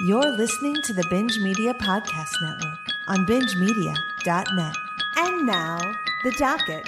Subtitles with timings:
[0.00, 4.74] You're listening to the Binge Media Podcast Network on bingemedia.net.
[5.18, 5.78] And now,
[6.24, 6.84] the docket.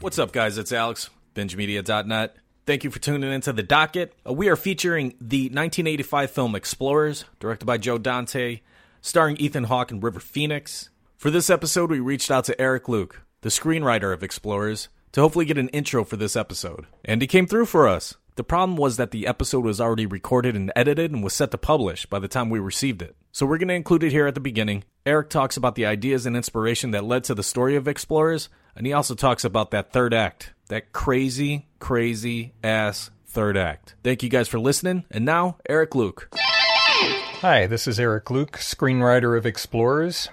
[0.00, 0.58] What's up, guys?
[0.58, 2.36] It's Alyx, BingeMedia.net.
[2.66, 4.12] Thank you for tuning into the docket.
[4.28, 8.60] Uh, we are featuring the 1985 film Explorers, directed by Joe Dante,
[9.00, 10.90] starring Ethan Hawke and River Phoenix.
[11.16, 15.44] For this episode, we reached out to Eric Luke, the screenwriter of Explorers, to hopefully
[15.44, 16.86] get an intro for this episode.
[17.04, 18.16] And he came through for us.
[18.36, 21.58] The problem was that the episode was already recorded and edited and was set to
[21.58, 23.16] publish by the time we received it.
[23.32, 24.84] So we're going to include it here at the beginning.
[25.04, 28.86] Eric talks about the ideas and inspiration that led to the story of Explorers, and
[28.86, 33.94] he also talks about that third act, that crazy, crazy ass third act.
[34.02, 36.28] Thank you guys for listening, and now, Eric Luke.
[36.32, 40.28] Hi, this is Eric Luke, screenwriter of Explorers.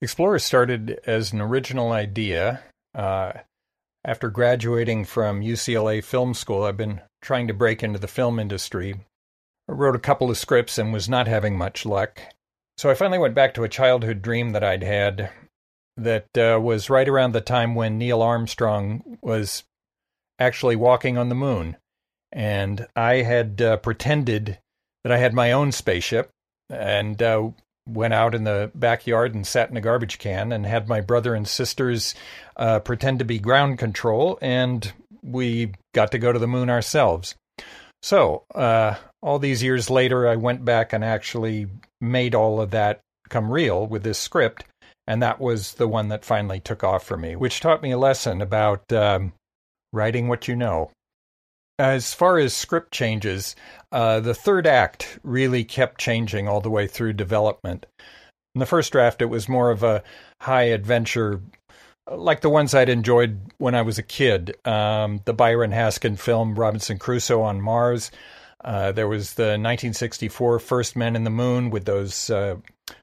[0.00, 2.62] Explorers started as an original idea.
[2.94, 3.32] Uh,
[4.08, 8.94] after graduating from UCLA Film School, I've been trying to break into the film industry.
[9.68, 12.22] I wrote a couple of scripts and was not having much luck.
[12.78, 15.30] So I finally went back to a childhood dream that I'd had
[15.98, 19.64] that uh, was right around the time when Neil Armstrong was
[20.38, 21.76] actually walking on the moon.
[22.32, 24.58] And I had uh, pretended
[25.04, 26.30] that I had my own spaceship
[26.70, 27.50] and uh,
[27.88, 31.34] went out in the backyard and sat in a garbage can and had my brother
[31.34, 32.14] and sisters
[32.56, 37.34] uh, pretend to be ground control, and we got to go to the moon ourselves.
[38.02, 41.66] So, uh, all these years later, I went back and actually
[42.00, 44.64] made all of that come real with this script,
[45.06, 47.98] and that was the one that finally took off for me, which taught me a
[47.98, 49.32] lesson about um,
[49.92, 50.90] writing what you know.
[51.78, 53.54] As far as script changes,
[53.92, 57.86] uh, the third act really kept changing all the way through development.
[58.56, 60.02] In the first draft, it was more of a
[60.40, 61.40] high adventure,
[62.10, 64.56] like the ones I'd enjoyed when I was a kid.
[64.64, 68.10] Um, the Byron Haskin film Robinson Crusoe on Mars.
[68.64, 72.56] Uh, there was the 1964 First Men in the Moon with those uh,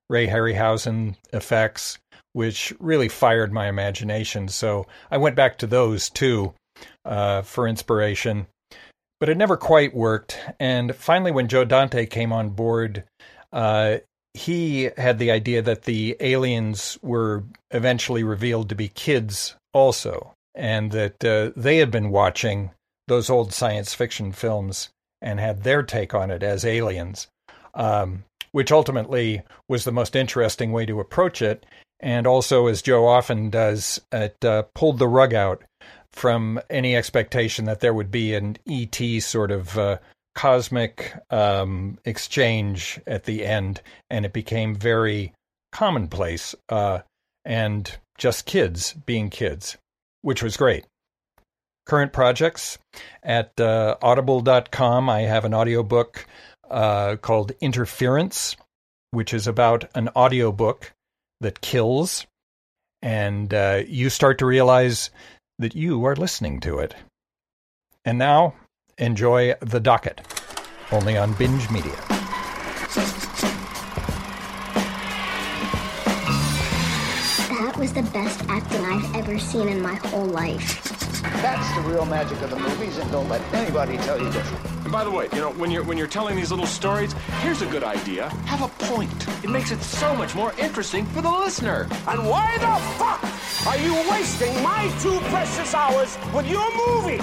[0.10, 1.98] Ray Harryhausen effects,
[2.34, 4.50] which really fired my imagination.
[4.50, 6.54] So I went back to those too
[7.06, 8.48] uh, for inspiration
[9.20, 10.40] but it never quite worked.
[10.60, 13.04] And finally, when Joe Dante came on board,
[13.54, 13.98] uh,
[14.34, 20.92] he had the idea that the aliens were eventually revealed to be kids also, and
[20.92, 22.72] that uh, they had been watching
[23.08, 24.90] those old science fiction films
[25.22, 27.28] and had their take on it as aliens,
[27.74, 31.66] um, which ultimately was the most interesting way to approach it.
[32.02, 35.64] And also, as Joe often does, it uh, pulled the rug out
[36.16, 39.98] from any expectation that there would be an ET sort of uh,
[40.34, 45.34] cosmic um, exchange at the end, and it became very
[45.72, 47.00] commonplace uh,
[47.44, 49.78] and just kids being kids,
[50.22, 50.86] which was great.
[51.86, 52.78] Current projects
[53.22, 56.26] at uh, audible.com, I have an audiobook
[56.70, 58.56] uh, called Interference,
[59.12, 60.94] which is about an audiobook
[61.42, 62.26] that kills.
[63.02, 65.12] And uh, you start to realize
[65.60, 66.96] that you are listening to it.
[68.04, 68.56] And now,
[68.98, 70.22] enjoy The Docket,
[70.92, 71.96] only on Binge Media.
[77.50, 80.95] That was the best acting I've ever seen in my whole life.
[81.42, 84.66] That's the real magic of the movies, and don't let anybody tell you different.
[84.84, 87.62] And by the way, you know, when you're when you're telling these little stories, here's
[87.62, 88.30] a good idea.
[88.46, 89.28] Have a point.
[89.44, 91.88] It makes it so much more interesting for the listener.
[92.08, 97.22] And why the fuck are you wasting my two precious hours with your movie?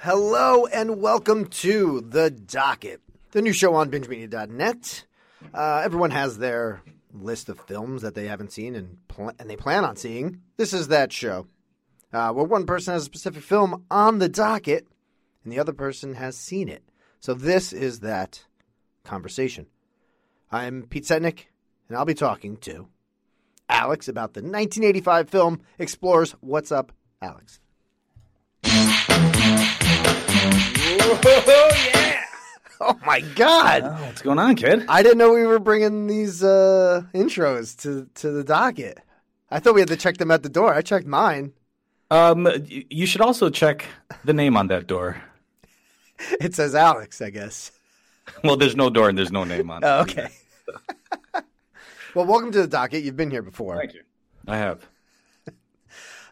[0.00, 5.04] Hello and welcome to The Docket, the new show on BingeMedia.net.
[5.54, 9.56] Uh, everyone has their list of films that they haven't seen and, pl- and they
[9.56, 10.40] plan on seeing.
[10.56, 11.46] This is that show
[12.12, 14.86] uh, where one person has a specific film on the docket
[15.44, 16.82] and the other person has seen it.
[17.20, 18.44] So this is that
[19.04, 19.66] conversation.
[20.50, 21.44] I'm Pete Setnick,
[21.88, 22.88] and I'll be talking to
[23.68, 26.32] Alyx about the 1985 film Explorers.
[26.40, 26.92] What's up,
[27.22, 27.60] Alyx?
[31.22, 31.99] Whoa, yeah!
[32.82, 33.82] Oh my God!
[33.84, 34.86] Oh, what's going on, kid?
[34.88, 39.00] I didn't know we were bringing these uh, intros to to the docket.
[39.50, 40.72] I thought we had to check them at the door.
[40.72, 41.52] I checked mine.
[42.10, 43.84] Um, you should also check
[44.24, 45.20] the name on that door.
[46.38, 47.72] It says Alyx, I guess.
[48.44, 49.86] Well, there's no door and there's no name on it.
[49.86, 50.28] Oh, okay.
[52.14, 53.02] well, welcome to the docket.
[53.02, 53.76] You've been here before.
[53.76, 54.02] Thank you.
[54.46, 54.86] I have.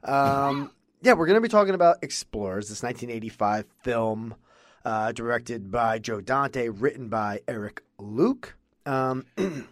[0.04, 0.70] Um,
[1.02, 4.36] yeah, we're going to be talking about Explorers, this 1985 film
[4.88, 8.56] uh, directed by Joe Dante, written by Eric Luke.
[8.86, 9.64] Um, Do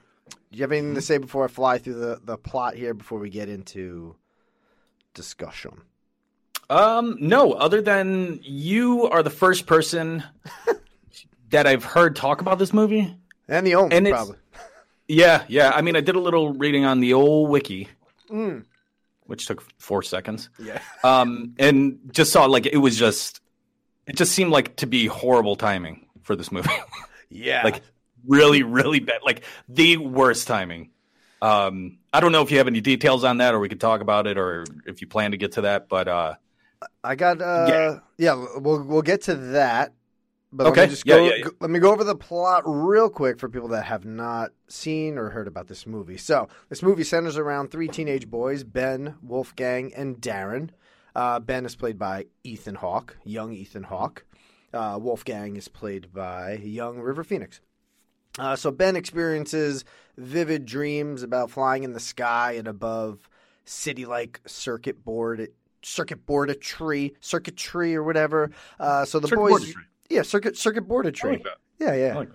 [0.53, 3.31] you have anything to say before I fly through the, the plot here before we
[3.31, 4.15] get into
[5.15, 5.81] discussion?
[6.69, 10.23] Um, no, other than you are the first person
[11.51, 13.17] that I've heard talk about this movie.
[13.49, 14.37] And the only, And probably.
[15.09, 15.71] Yeah, yeah.
[15.73, 17.89] I mean, I did a little reading on the old wiki,
[18.29, 18.65] Mm.
[19.27, 20.49] which took four seconds.
[20.59, 20.81] Yeah.
[21.05, 23.41] Um, and just saw like it was just,
[24.07, 26.71] it just seemed like to be horrible timing for this movie.
[27.29, 27.63] Yeah.
[27.65, 27.83] like
[28.25, 30.91] really, really bad, like the worst timing.
[31.43, 34.01] Um, I don't know if you have any details on that, or we could talk
[34.01, 35.89] about it, or if you plan to get to that.
[35.89, 36.35] But uh,
[37.03, 38.47] I got uh yeah, Yeah.
[38.59, 39.93] we'll we'll get to that.
[40.53, 40.83] But let Okay.
[40.85, 41.45] me just Yeah, go, yeah, yeah.
[41.47, 45.19] go- let me go over the plot real quick for people that have not seen
[45.19, 46.17] or heard about this movie.
[46.17, 50.71] So, this movie centers around three teenage boys, Ben, Wolfgang, and Darren.
[51.17, 54.27] Uh, ben is played by Ethan Hawke, young Ethan Hawke.
[54.75, 57.63] Uh, Wolfgang is played by young River Phoenix.
[58.39, 59.87] Uh, so Ben experiences
[60.19, 63.31] vivid dreams about flying in the sky and above
[63.65, 65.49] city-like circuit board,
[65.83, 68.51] circuit board a tree, circuitry or whatever.
[68.79, 69.75] Uh, so the Circuit boys,
[70.11, 71.29] yeah, circuit circuit boardetry.
[71.29, 71.59] I like that.
[71.79, 72.17] Yeah, yeah.
[72.19, 72.31] Like.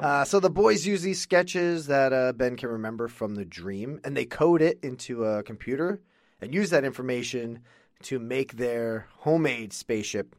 [0.00, 4.00] Uh, so the boys use these sketches that uh, Ben can remember from the dream,
[4.02, 6.00] and they code it into a computer
[6.40, 7.60] and use that information
[8.04, 10.34] to make their homemade spaceship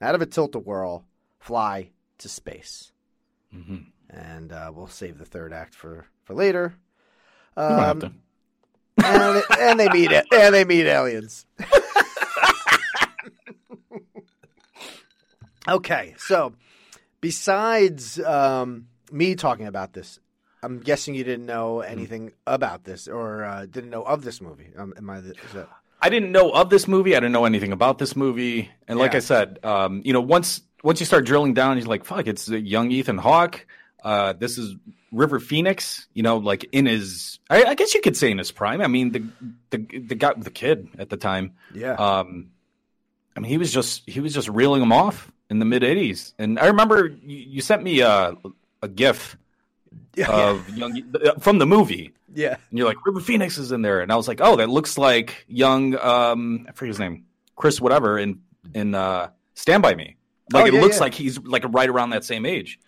[0.00, 1.04] out of a tilt-a-whirl
[1.38, 2.92] fly to space.
[3.54, 3.86] Mhm.
[4.10, 6.74] And uh, we'll save the third act for for later.
[7.56, 8.20] You don't have Um,
[9.02, 11.46] and, and they meet it, and they meet aliens.
[15.68, 16.52] okay, so
[17.20, 20.18] besides um, me talking about this,
[20.62, 24.70] I'm guessing you didn't know anything about this or uh, didn't know of this movie.
[24.76, 25.20] Um, am I?
[25.20, 25.68] The, that,
[26.02, 27.14] I didn't know of this movie.
[27.16, 28.70] I didn't know anything about this movie.
[28.88, 29.18] And like Yeah.
[29.18, 32.48] I said, um, you know, once once you start drilling down, you're like, fuck, it's
[32.48, 33.66] young Ethan Hawke.
[34.02, 34.74] Uh, this is
[35.12, 36.06] River Phoenix.
[36.14, 38.80] You know, like in his, I, I guess you could say in his prime.
[38.80, 39.24] I mean, the
[39.70, 41.52] the the guy, the kid at the time.
[41.74, 42.50] yeah, Um,
[43.36, 46.32] I mean, he was just he was just reeling them off in the mid '80s.
[46.38, 48.34] And I remember you, you sent me a
[48.82, 49.36] a GIF
[50.26, 51.02] of young
[51.40, 52.12] from the movie.
[52.34, 54.00] yeah, And you're like, River Phoenix is in there.
[54.00, 57.24] And I was like, oh, that looks like young, um, I forget his name,
[57.56, 58.40] Chris, whatever, in,
[58.74, 60.16] in, uh, Stand By Me.
[60.52, 61.02] Like, Oh, it yeah, looks yeah.
[61.02, 62.78] like he's like right around that same age.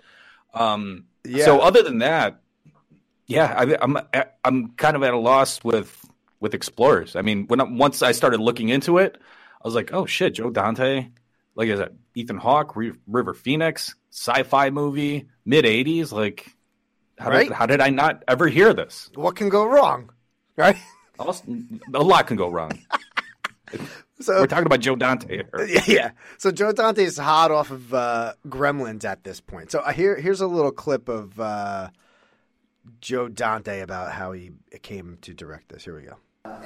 [0.54, 1.44] Um, yeah.
[1.44, 2.40] so other than that,
[3.26, 3.98] yeah, I, I'm,
[4.44, 6.04] I'm kind of at a loss with,
[6.40, 7.16] with Explorers.
[7.16, 9.18] I mean, when I, once I started looking into it,
[9.62, 11.08] I was like, oh shit, Joe Dante,
[11.54, 16.12] like is said, Ethan Hawke, Re- River Phoenix, sci-fi movie, mid '80s.
[16.12, 16.46] Like,
[17.20, 17.48] how Right?
[17.48, 19.10] did how did I not ever hear this?
[19.14, 20.10] what can go wrong,
[20.56, 20.76] right?
[21.18, 21.44] Also,
[21.94, 22.72] a lot can go wrong.
[24.20, 25.48] So We're talking about Joe Dante here.
[25.66, 26.10] Yeah, yeah.
[26.36, 29.70] So Joe Dante is hot off of uh, Gremlins at this point.
[29.70, 31.88] So uh, here, here's a little clip of uh,
[33.00, 34.50] Joe Dante about how he
[34.82, 35.84] came to direct this.
[35.84, 36.16] Here we go.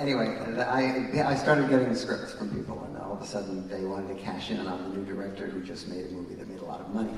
[0.00, 0.26] Anyway,
[0.58, 4.16] I, I started getting the scripts from people, and all of a sudden they wanted
[4.16, 6.64] to cash in on the new director who just made a movie that made a
[6.64, 7.14] lot of money.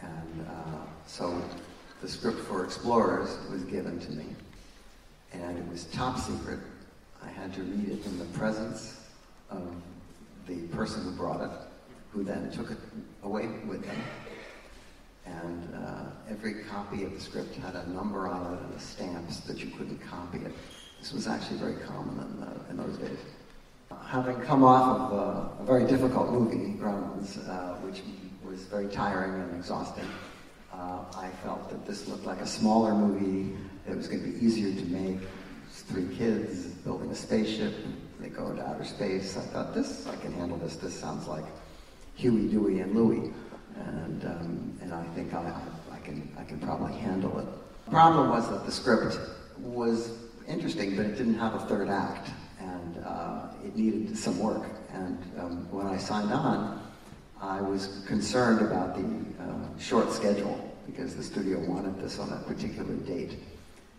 [0.00, 1.42] And uh, so
[2.00, 4.24] the script for Explorers was given to me,
[5.32, 6.58] and it was top secret.
[7.22, 9.00] I had to read it in the presence
[9.50, 9.70] of
[10.46, 11.50] the person who brought it,
[12.12, 12.78] who then took it
[13.22, 14.02] away with him.
[15.26, 19.30] And uh, every copy of the script had a number on it and a stamp
[19.30, 20.52] so that you couldn't copy it.
[20.98, 23.18] This was actually very common in, uh, in those days.
[24.06, 28.02] Having come off of uh, a very difficult movie, Gremlins, uh, which
[28.48, 30.04] was very tiring and exhausting,
[30.80, 33.56] uh, I felt that this looked like a smaller movie
[33.86, 35.18] that was going to be easier to make.
[35.66, 37.74] It's three kids building a spaceship.
[38.18, 39.36] They go to outer space.
[39.36, 40.76] I thought, this, I can handle this.
[40.76, 41.44] This sounds like
[42.14, 43.32] Huey, Dewey, and Louie.
[43.76, 45.54] And, um, and I think I,
[45.92, 47.46] I, can, I can probably handle it.
[47.84, 49.18] The problem was that the script
[49.58, 50.18] was
[50.48, 52.30] interesting, but it didn't have a third act.
[52.58, 54.66] And uh, it needed some work.
[54.92, 56.82] And um, when I signed on,
[57.40, 62.36] I was concerned about the uh, short schedule because the studio wanted this on a
[62.42, 63.38] particular date.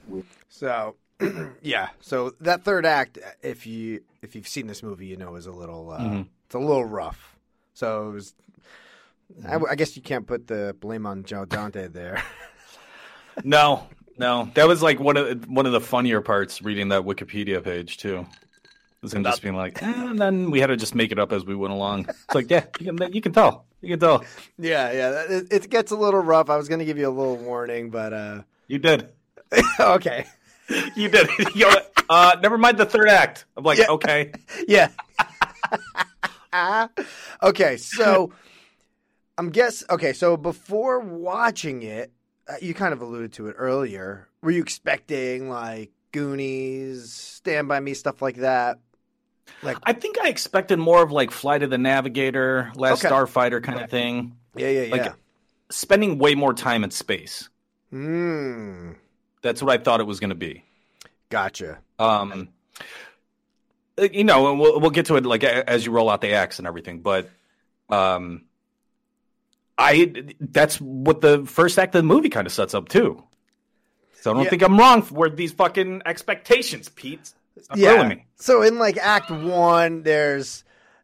[0.07, 0.95] We- So,
[1.61, 1.89] yeah.
[1.99, 5.51] So that third act, if you if you've seen this movie, you know is a
[5.51, 7.35] little uh, it's a little rough.
[7.73, 8.33] So it was.
[9.47, 12.21] I, I guess you can't put the blame on Joe Dante there.
[13.45, 17.63] No, no, that was like one of one of the funnier parts reading that Wikipedia
[17.63, 18.19] page too.
[18.19, 21.17] It was him just being like, eh, and then we had to just make it
[21.17, 22.07] up as we went along.
[22.09, 24.23] It's like, yeah, you can you can tell, you can tell,
[24.57, 25.23] yeah, yeah.
[25.29, 26.49] It, it gets a little rough.
[26.49, 29.09] I was going to give you a little warning, but uh, you did,
[29.79, 30.25] okay.
[30.95, 31.27] you did.
[31.55, 31.69] Yo,
[32.09, 33.45] uh, never mind the third act.
[33.57, 33.87] I'm like, Yeah.
[33.89, 34.31] okay,
[34.67, 34.89] Yeah.
[37.43, 38.31] okay, so
[39.37, 42.11] I'm guess okay, so before watching it,
[42.47, 44.27] uh, you kind of alluded to it earlier.
[44.41, 48.79] Were you expecting like Goonies, Stand by Me, stuff like that?
[49.63, 53.13] Like I think I expected more of like Flight of the Navigator, Last Okay.
[53.13, 54.35] Starfighter kind of thing.
[54.55, 54.91] yeah, yeah, yeah.
[54.95, 55.13] Like
[55.69, 57.49] spending way more time in space.
[57.91, 58.93] Hmm.
[59.41, 60.63] That's what I thought it was going to be.
[61.29, 61.79] Gotcha.
[61.99, 62.49] Um,
[64.11, 66.57] you know, and we'll we'll get to it like as you roll out the acts
[66.59, 67.29] and everything, but
[67.89, 68.43] um,
[69.77, 73.23] I that's what the first act of the movie kind of sets up too.
[74.21, 74.49] So I don't Yeah.
[74.49, 77.31] think I'm wrong for these fucking expectations, Pete.
[77.75, 78.15] Yeah.
[78.35, 80.63] So in like Act One, there's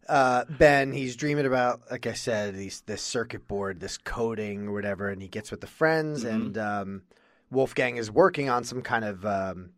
[0.10, 0.92] uh, Ben.
[0.94, 5.22] He's dreaming about, like I said, these this circuit board, this coding or whatever, and
[5.22, 6.36] he gets with the friends, Mm-hmm.
[6.36, 7.02] and um,
[7.52, 9.72] Wolfgang is working on some kind of um,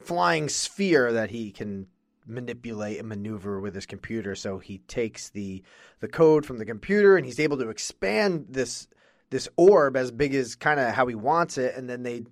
[0.00, 1.86] flying sphere that he can
[2.26, 4.34] manipulate and maneuver with his computer.
[4.34, 5.62] So he takes the
[6.00, 8.88] the code from the computer, and he's able to expand this
[9.30, 12.24] this orb as big as kind of how he wants it, and then they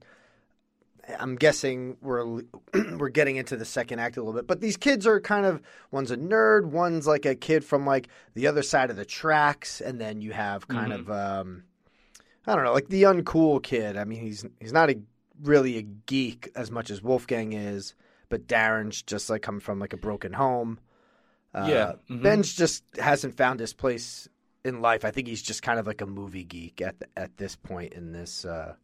[1.18, 2.42] I'm guessing we're
[2.98, 5.60] we're getting into the second act a little bit, but these kids are kind of
[5.90, 9.80] one's a nerd, one's like a kid from like the other side of the tracks,
[9.80, 11.64] and then you have kind of um,
[12.46, 13.96] I don't know, like the uncool kid.
[13.96, 14.98] I mean, he's he's not a
[15.42, 17.94] really a geek as much as Wolfgang is,
[18.28, 20.78] but Darren's just like coming from like a broken home.
[21.54, 22.22] Uh, Yeah, mhm.
[22.22, 24.28] Ben's just hasn't found his place
[24.64, 25.04] in life.
[25.04, 28.12] I think he's just kind of like a movie geek at at this point in
[28.12, 28.74] this uh,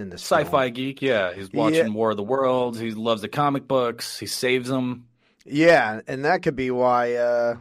[0.00, 0.22] in this.
[0.22, 1.32] Sci-fi geek, yeah.
[1.34, 1.92] He's watching Yeah.
[1.92, 2.78] War of the Worlds.
[2.78, 4.18] He loves the comic books.
[4.18, 5.06] He saves them.
[5.44, 7.56] Yeah, and that could be why uh,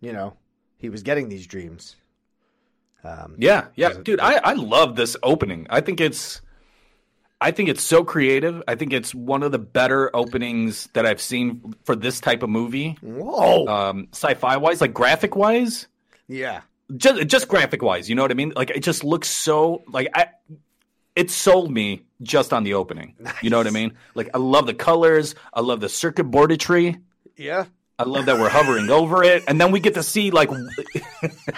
[0.00, 0.36] you know
[0.78, 1.96] he was getting these dreams.
[3.02, 4.20] Um, Yeah, yeah, dude.
[4.20, 5.66] I I love this opening.
[5.68, 6.40] I think it's,
[7.40, 8.62] I think it's so creative.
[8.66, 12.48] I think it's one of the better openings that I've seen for this type of
[12.50, 12.96] movie.
[13.02, 13.66] Whoa!
[13.66, 15.86] Um, sci-fi wise, like graphic wise,
[16.28, 16.62] yeah,
[16.96, 18.08] just just graphic wise.
[18.08, 18.52] You know what I mean?
[18.56, 20.28] Like it just looks so like I.
[21.16, 23.14] It sold me just on the opening.
[23.42, 23.94] You know what I mean?
[24.14, 25.34] Like I love the colors.
[25.52, 27.00] I love the circuit boardetry.
[27.36, 27.66] yeah.
[27.96, 30.50] I love that we're hovering over it, and then we get to see like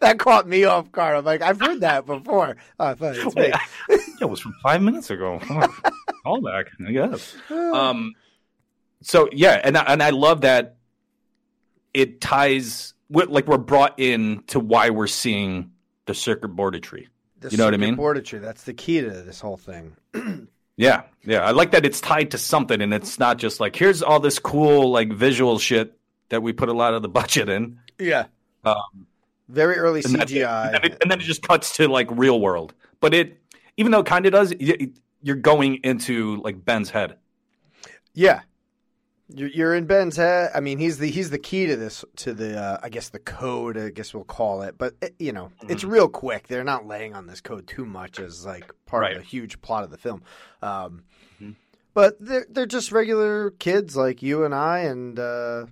[0.00, 1.16] That caught me off guard.
[1.16, 2.56] I'm like, I've heard that before.
[2.78, 3.52] Oh, I thought it's me.
[4.20, 5.38] it was from five minutes ago.
[6.22, 7.34] Call back, I guess.
[7.50, 8.14] Um,
[9.02, 10.76] so yeah, and I, and I love that
[11.92, 15.72] it ties with, like we're brought in to why we're seeing
[16.06, 17.08] the circuit boardetry.
[17.44, 17.96] The You know what I mean?
[17.96, 18.40] Boardetry.
[18.40, 19.96] That's the key to this whole thing.
[20.76, 24.02] Yeah, yeah, I like that it's tied to something, and it's not just like here's
[24.02, 25.96] all this cool like visual shit
[26.30, 27.78] that we put a lot of the budget in.
[27.96, 28.26] Yeah.
[28.64, 29.06] Um,
[29.48, 30.64] Very early and CGI.
[30.66, 32.74] and, then it, and then it just cuts to like real world.
[32.98, 33.38] But it,
[33.76, 34.52] even though it kind of does,
[35.22, 37.18] you're going into like Ben's head.
[38.12, 38.40] Yeah.
[39.28, 40.50] You're, you're in Ben's head.
[40.54, 43.18] I mean, he's the he's the key to this to the uh, I guess the
[43.18, 43.78] code.
[43.78, 44.76] I guess we'll call it.
[44.76, 46.46] But it, you know, it's real quick.
[46.48, 49.16] They're not laying on this code too much as like part Right.
[49.16, 50.22] of a huge plot of the film.
[50.62, 51.04] Um,
[51.94, 55.66] But they're they're just regular kids like you and I, and uh,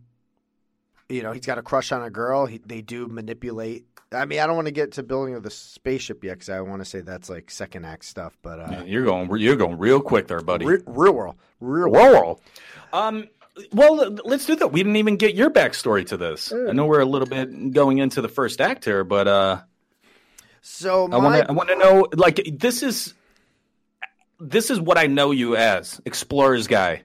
[1.09, 2.47] you know, he's got a crush on a girl.
[2.47, 3.85] He, they do manipulate.
[4.13, 6.61] I mean, I don't want to get to building of the spaceship yet because I
[6.61, 8.37] want to say that's like second act stuff.
[8.43, 10.65] But uh, You're going, you're going real quick there, buddy.
[10.65, 12.13] re- real world, real world.
[12.15, 12.41] World.
[12.93, 13.29] Um.
[13.73, 14.69] Well, let's do that.
[14.73, 16.53] We didn't even get your backstory to this.
[16.53, 19.61] I know we're a little bit going into the first act here, but uh,
[20.63, 23.15] So I want to I want to know like this is
[24.41, 27.03] this is what I know you as explorers guy,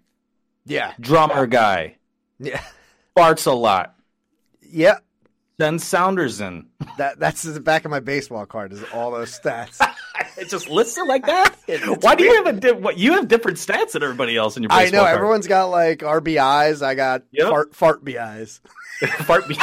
[0.66, 1.98] yeah drummer guy,
[2.40, 2.62] yeah
[3.16, 3.96] farts a lot,
[4.62, 5.00] yeah.
[5.60, 6.68] Sends sounders in.
[6.98, 9.80] That that's the back of my baseball card is all those stats.
[10.40, 11.56] It just lists it like that.
[11.68, 14.56] It's Why do you have a di- what you have different stats than everybody else
[14.56, 15.16] in your I know card?
[15.16, 16.84] everyone's got like RBIs.
[16.84, 17.50] I got Yep.
[17.50, 18.62] fart fart BIs.
[19.26, 19.58] Fart be-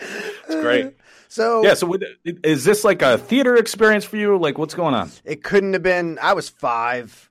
[0.00, 0.94] It's great.
[1.28, 1.74] So Yeah.
[1.74, 4.36] So, is this like a theater experience for you?
[4.36, 5.10] Like, what's going on?
[5.24, 6.18] it couldn't have been.
[6.20, 7.25] I was five.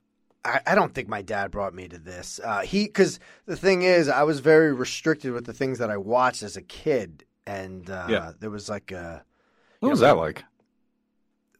[0.46, 2.40] I, I don't think my dad brought me to this.
[2.42, 5.96] Uh, he because the thing is, I was very restricted with the things that I
[5.96, 8.32] watched as a kid, and uh, Yeah.
[8.40, 9.24] there was like a.
[9.80, 10.44] What was that like?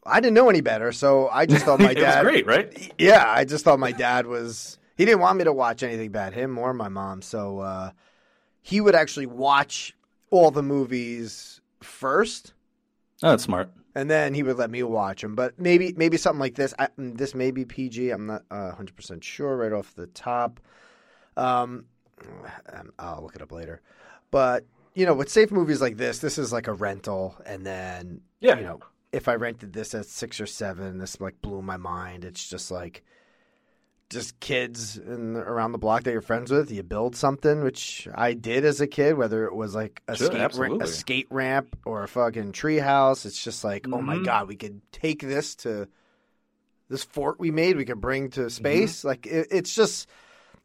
[0.04, 2.22] I didn't know any better, so I just thought my dad.
[2.22, 2.92] great, right?
[2.98, 4.78] Yeah, I just thought my dad was.
[4.96, 7.20] He didn't want me to watch anything bad, him or my mom.
[7.22, 7.90] So uh,
[8.62, 9.94] he would actually watch
[10.30, 12.52] all the movies first,
[13.22, 13.70] Oh, that's smart.
[13.96, 15.34] And then he would let me watch them.
[15.34, 16.74] But maybe maybe something like this.
[16.78, 18.10] I, mm, this may be PG.
[18.10, 20.60] I'm not uh, 100% sure right off the top.
[21.36, 21.86] Um,
[22.72, 23.80] um, I'll look it up later.
[24.30, 28.20] But you know, with safe movies like this, this is like a rental, and then
[28.40, 28.58] Yeah.
[28.58, 28.80] you know,
[29.12, 32.22] if I rented this at six or seven, this like blew my mind.
[32.22, 33.02] It's just like
[34.08, 36.70] just kids in, around the block that you're friends with.
[36.70, 40.28] You build something, which I did as a kid, whether it was like a, Sure,
[40.28, 43.26] skate, ra- a skate ramp or a fucking tree house.
[43.26, 44.25] It's just like, oh my Mhm.
[44.25, 45.88] God, we could take this to
[46.88, 49.02] this fort we made, we could bring to space.
[49.02, 50.08] Like, it, it's just,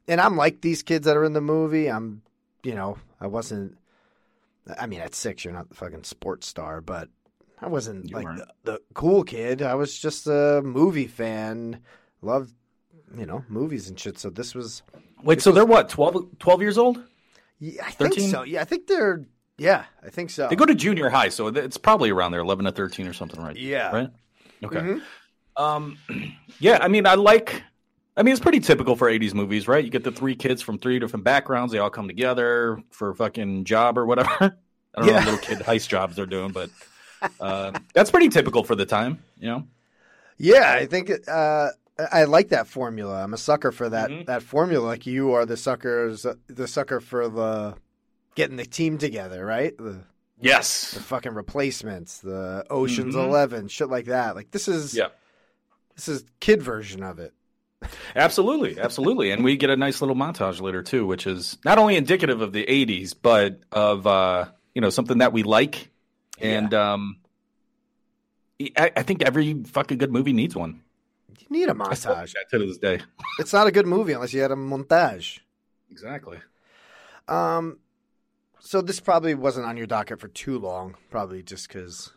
[0.07, 1.89] and I'm like these kids that are in the movie.
[1.89, 2.21] I'm,
[2.63, 3.75] you know, I wasn't,
[4.79, 7.09] I mean, at six, you're not the fucking sports star, but
[7.59, 9.63] I wasn't You like the, the cool kid.
[9.63, 11.79] I was just a movie fan.
[12.21, 12.53] Loved,
[13.17, 14.17] you know, movies and shit.
[14.19, 14.83] So this was,
[15.23, 17.03] Wait, so they're what 12, 12 years old?
[17.59, 18.43] yeah, I think so.
[18.43, 19.25] Yeah, I think they're,
[19.57, 20.47] yeah, I think so.
[20.47, 23.39] They go to junior high, so it's probably around there, eleven to thirteen or something,
[23.39, 23.55] right?
[23.55, 23.91] Yeah.
[23.91, 24.09] Right.
[24.63, 24.79] Okay.
[24.79, 25.01] Mhm.
[25.55, 25.97] Um,
[26.59, 27.61] yeah, I mean, I like.
[28.17, 29.83] I mean, it's pretty typical for '80s movies, right?
[29.85, 33.15] You get the three kids from three different backgrounds; they all come together for a
[33.15, 34.29] fucking job or whatever.
[34.95, 36.71] I don't know what little kid heist jobs they're doing, but
[37.39, 39.67] uh, that's pretty typical for the time, you know.
[40.37, 41.69] Yeah, I think it, uh,
[42.11, 43.23] I like that formula.
[43.23, 44.25] I'm a sucker for that Mhm.
[44.27, 44.85] that formula.
[44.85, 47.75] Like you are the suckers, the sucker for the
[48.35, 49.77] getting the team together, right?
[49.77, 50.03] The,
[50.39, 50.91] Yes.
[50.91, 53.25] the fucking replacements, the Ocean's Mhm.
[53.27, 54.35] Eleven, shit like that.
[54.35, 55.09] Like this is Yeah.
[55.95, 57.33] this is kid version of it.
[58.15, 61.95] Absolutely, absolutely, and we get a nice little montage later too, which is not only
[61.95, 65.89] indicative of the '80s, but of uh, you know something that we like,
[66.39, 67.17] and um,
[68.77, 70.81] I, I think every fucking good movie needs one.
[71.39, 72.33] You need a montage.
[72.33, 72.99] that to this day.
[73.39, 75.39] It's not a good movie unless you had a montage.
[75.89, 76.39] Exactly.
[77.27, 77.79] Um,
[78.59, 82.11] so this probably wasn't on your docket for too long, probably just because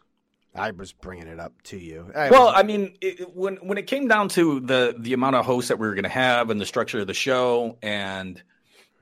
[0.55, 2.11] I was bringing it up to you.
[2.15, 5.37] I Well, wasn't- I mean, it- when when it came down to the the amount
[5.37, 8.43] of hosts that we were going to have and the structure of the show and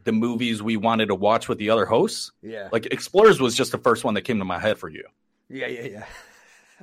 [0.05, 3.71] the movies we wanted to watch with the other hosts, yeah, like Explorers was just
[3.73, 5.05] the first one that came to my head for you.
[5.49, 6.05] yeah, yeah, yeah.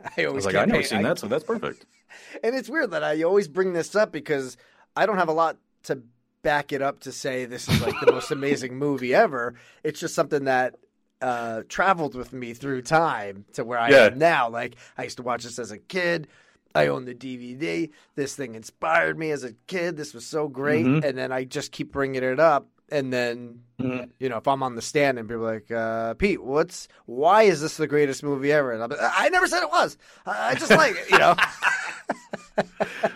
[0.06, 1.86] I I always was like, get- I never seen I- that, so that's perfect.
[2.44, 4.58] And it's weird that I always bring this up because
[4.96, 6.01] I don't have a lot to
[6.41, 9.53] back it up to say this is like the most amazing movie ever.
[9.84, 10.75] It's just something that
[11.22, 14.06] uh, traveled with me through time to where I Yeah.
[14.06, 14.50] am now.
[14.50, 16.27] Like I used to watch this as a kid.
[16.74, 17.91] I own the DVD.
[18.15, 19.96] This thing inspired me as a kid.
[19.96, 21.03] This was so great, Mhm.
[21.03, 22.68] and then I just keep bringing it up.
[22.91, 24.10] And then, Mhm.
[24.19, 27.43] you know, if I'm on the stand and people are like, uh, Pete, what's why
[27.43, 28.71] is this the greatest movie ever?
[28.71, 29.97] And I'm like, I never said it was.
[30.25, 31.36] I just like it, you know.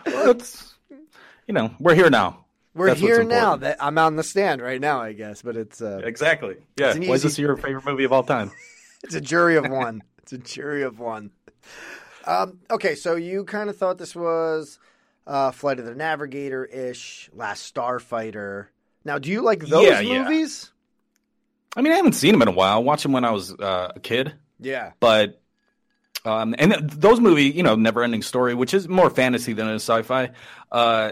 [0.06, 0.74] Well, it's
[1.48, 2.46] you know we're here now.
[2.76, 3.56] We're That's here now.
[3.58, 5.42] That I'm on the stand right now, I guess.
[5.44, 6.56] But it's uh, Exactly.
[6.78, 6.88] Yeah.
[6.88, 8.52] It's an Why is this your favorite movie of all time?
[9.04, 10.02] it's a jury of one.
[10.20, 11.32] it's a jury of one.
[12.26, 14.80] Um, okay, so you kind of thought this was
[15.28, 18.68] uh, Flight of the Navigator ish, Last Starfighter.
[19.06, 20.24] Now, do you like those Yeah, yeah.
[20.24, 20.72] movies?
[21.76, 22.76] I mean, I haven't seen them in a while.
[22.76, 24.92] I watched them when I was uh, a kid, Yeah.
[25.00, 25.42] but
[26.26, 29.68] um, and th- those movies, you know, Never Ending Story, which is more fantasy than
[29.68, 30.32] a sci-fi.
[30.72, 31.12] Uh,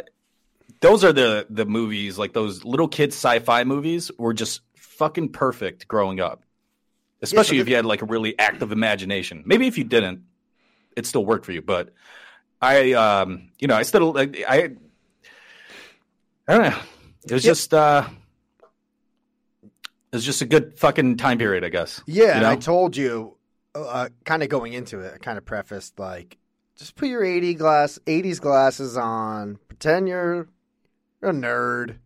[0.79, 5.87] those are the the movies like those little kids sci-fi movies were just fucking perfect
[5.87, 6.43] growing up.
[7.21, 9.43] Especially so if you had like a really active imagination.
[9.45, 10.23] Maybe if you didn't,
[10.95, 11.61] it still worked for you.
[11.61, 11.89] But
[12.61, 14.69] I, um, you know, I still like I.
[16.47, 16.79] I don't know.
[17.25, 17.51] It was Yeah.
[17.51, 18.07] just uh
[19.63, 22.01] it was just a good fucking time period, I guess.
[22.05, 23.37] Yeah, You and I told you,
[23.73, 26.37] uh, kind of going into it, I kind of prefaced like,
[26.75, 30.47] just put your 80 glass, 80s glasses on, pretend you're
[31.21, 31.97] a nerd,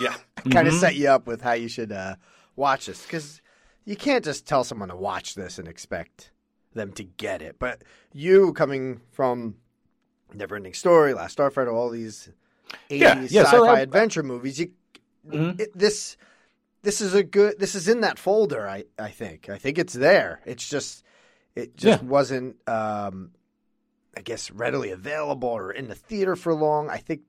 [0.00, 0.14] yeah.
[0.52, 0.80] kind of Mhm.
[0.80, 2.14] set you up with how you should uh,
[2.54, 3.40] watch this because
[3.84, 6.30] you can't just tell someone to watch this and expect
[6.72, 7.56] them to get it.
[7.58, 9.56] But you coming from
[10.32, 12.28] Neverending Story, Last Starfighter, all these
[12.90, 14.70] 80s Yeah, yeah, sci-fi so I- adventure movies, you
[15.26, 15.58] Mhm.
[15.60, 16.16] it, this
[16.82, 18.68] this is a good this is in that folder.
[18.68, 20.40] I I think I think it's there.
[20.44, 21.02] It's just
[21.54, 22.08] it just Yeah.
[22.08, 23.30] wasn't um,
[24.16, 26.90] I guess readily available or in the theater for long.
[26.90, 27.22] I think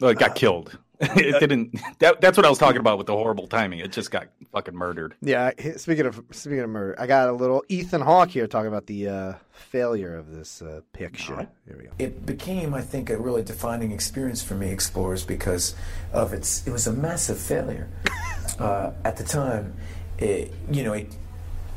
[0.00, 0.78] Well, it got Uh, killed.
[1.00, 1.80] it didn't.
[1.98, 3.80] That, that's what I was talking about with the horrible timing.
[3.80, 5.14] It just got fucking murdered.
[5.20, 5.50] Yeah.
[5.76, 9.08] Speaking of speaking of murder, I got a little Ethan Hawke here talking about the
[9.08, 11.48] uh, failure of this uh, picture.
[11.66, 11.90] Here we go.
[11.98, 15.74] It became, I think, a really defining experience for me, Explorers, because
[16.12, 16.64] of its.
[16.64, 17.88] It was a massive failure
[18.60, 19.74] uh, at the time.
[20.18, 21.12] It, you know, it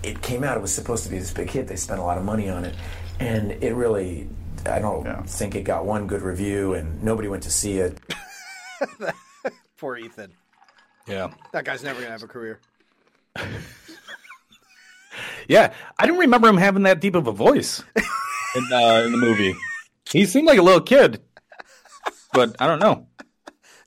[0.03, 0.58] it came out.
[0.58, 1.67] It was supposed to be this big hit.
[1.67, 2.75] They spent a lot of money on it,
[3.19, 4.30] and it really.
[4.65, 7.97] I don't think it got one good review, and nobody went to see it.
[9.77, 10.31] Poor Ethan.
[11.07, 11.31] Yeah.
[11.53, 12.59] That guy's never gonna have a career.
[15.47, 17.83] Yeah, I don't remember him having that deep of a voice
[18.55, 19.55] in, uh, in the movie.
[20.09, 21.21] He seemed like a little kid,
[22.33, 23.07] but I don't know.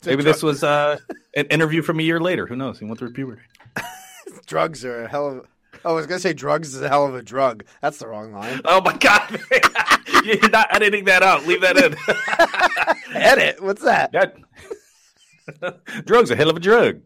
[0.05, 0.99] Maybe this was uh,
[1.37, 2.47] an interview from a year later.
[2.47, 2.79] Who knows?
[2.79, 3.43] He went through puberty.
[4.47, 5.47] Drugs are a hell of
[5.83, 7.65] Oh, I was gonna say drugs is a hell of a drug.
[7.81, 8.61] That's the wrong line.
[8.67, 9.41] Oh my god,
[10.25, 11.47] you're not editing that out.
[11.47, 11.97] Leave that in.
[13.17, 13.63] Edit.
[13.63, 14.13] What's that?
[14.13, 14.37] That
[16.05, 17.01] drugs a hell of a drug.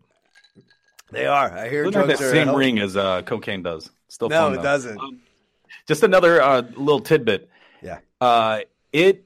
[1.11, 1.53] They are.
[1.53, 3.91] I hear Doesn't have drugs that are same hell- ring as uh, cocaine does.
[4.09, 4.63] Still No, fun, it though.
[4.63, 4.99] doesn't.
[4.99, 5.21] Um,
[5.87, 7.49] just another uh, little tidbit.
[7.83, 7.99] Yeah.
[8.21, 8.61] Uh,
[8.93, 9.25] it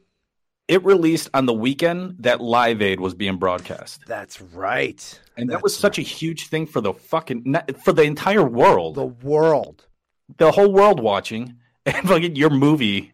[0.67, 5.21] it released on the weekend that Live Aid was being broadcast, That's right.
[5.37, 9.07] and that was such a huge thing for the fucking for the entire world, The
[9.07, 9.87] world.
[10.37, 13.13] the whole world watching, and fucking your movie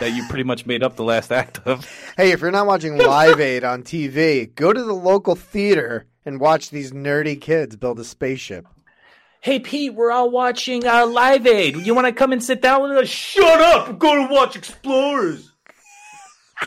[0.00, 1.86] that you pretty much made up the last act of.
[2.16, 6.40] Hey, if you're not watching Live Aid on TV, go to the local theater and
[6.40, 8.66] watch these nerdy kids build a spaceship.
[9.42, 11.76] Hey Pete, we're all watching uh, Live Aid.
[11.76, 13.08] You want to come and sit down with us?
[13.08, 13.88] Shut up!
[13.88, 15.50] I'm going to watch Explorers.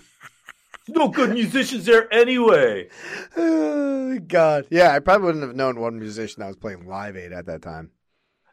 [0.87, 2.89] no good musicians there anyway.
[3.37, 4.65] Oh, God.
[4.71, 7.61] Yeah, I probably wouldn't have known one musician that was playing Live Aid at that
[7.61, 7.91] time.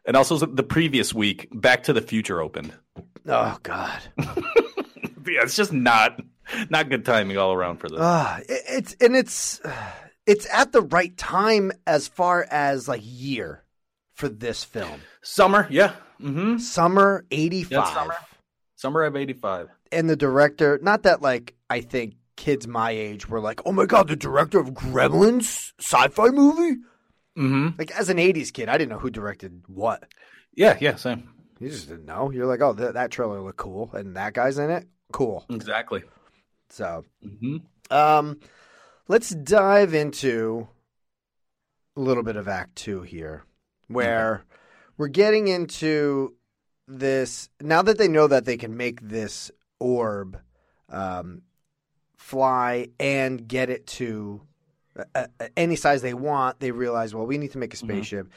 [0.05, 2.73] And also the previous week, Back to the Future opened.
[3.27, 4.01] Oh, God.
[5.27, 6.19] Yeah, it's just not
[6.69, 7.99] not good timing all around for this.
[8.01, 9.61] Ah, it- it's and it's
[10.25, 13.63] it's at the right time as far as like year
[14.13, 15.01] for this film.
[15.23, 16.57] Summer, yeah, mm-hmm.
[16.57, 17.71] Summer '85.
[17.71, 18.15] Yeah, summer.
[18.75, 19.67] Summer of '85.
[19.91, 23.85] and the director not that like i think kids my age were like oh my
[23.85, 26.77] god the director of gremlins sci-fi movie
[27.37, 27.77] Mm-hmm.
[27.77, 30.03] like as an 80s kid i didn't know who directed what
[30.55, 31.29] Yeah, yeah, same.
[31.59, 34.57] you just didn't know you're like oh th- that trailer looked cool and that guy's
[34.57, 36.03] in it cool Exactly.
[36.69, 37.57] so Mm-hmm.
[37.93, 38.39] um
[39.07, 40.67] let's dive into
[41.95, 43.43] a little bit of act two here
[43.87, 44.43] where
[44.97, 46.33] we're getting into
[46.87, 50.39] this now that they know that they can make this orb
[50.89, 51.41] um,
[52.17, 54.41] fly and get it to
[54.97, 58.27] uh, uh, any size they want they realize well we need to make a spaceship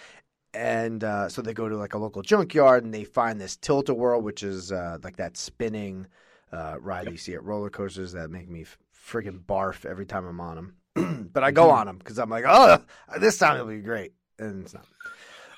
[0.53, 4.21] and uh, so they go to like a local junkyard and they find this tilt-a-whirl
[4.23, 6.07] which is uh, like that spinning
[6.53, 10.27] uh, ride you see at roller coasters that make me f- friggin' barf every time
[10.27, 12.79] i'm on them but i go on them because i'm like oh
[13.19, 14.87] this time it'll be great and it's not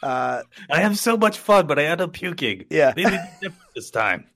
[0.03, 2.67] uh, I have so much fun, but I end up puking.
[2.71, 2.93] Yeah.
[2.95, 4.27] different this time.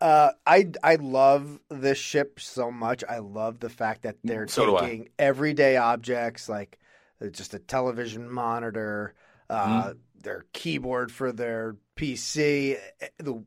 [0.00, 3.04] Uh, I I love this ship so much.
[3.08, 6.78] I love the fact that they're So taking everyday objects like
[7.22, 9.14] uh, just a television monitor,
[9.48, 9.98] uh, Mm-hmm.
[10.22, 13.42] their keyboard for their PC, eh, the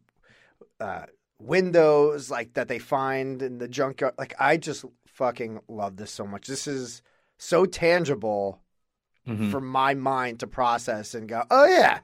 [0.79, 1.05] uh,
[1.39, 4.13] windows like that they find in the junkyard.
[4.17, 6.47] Like I just fucking love this so much.
[6.47, 7.01] This is
[7.37, 8.61] so tangible
[9.27, 9.51] Mhm.
[9.51, 11.99] for my mind to process and go, oh yeah,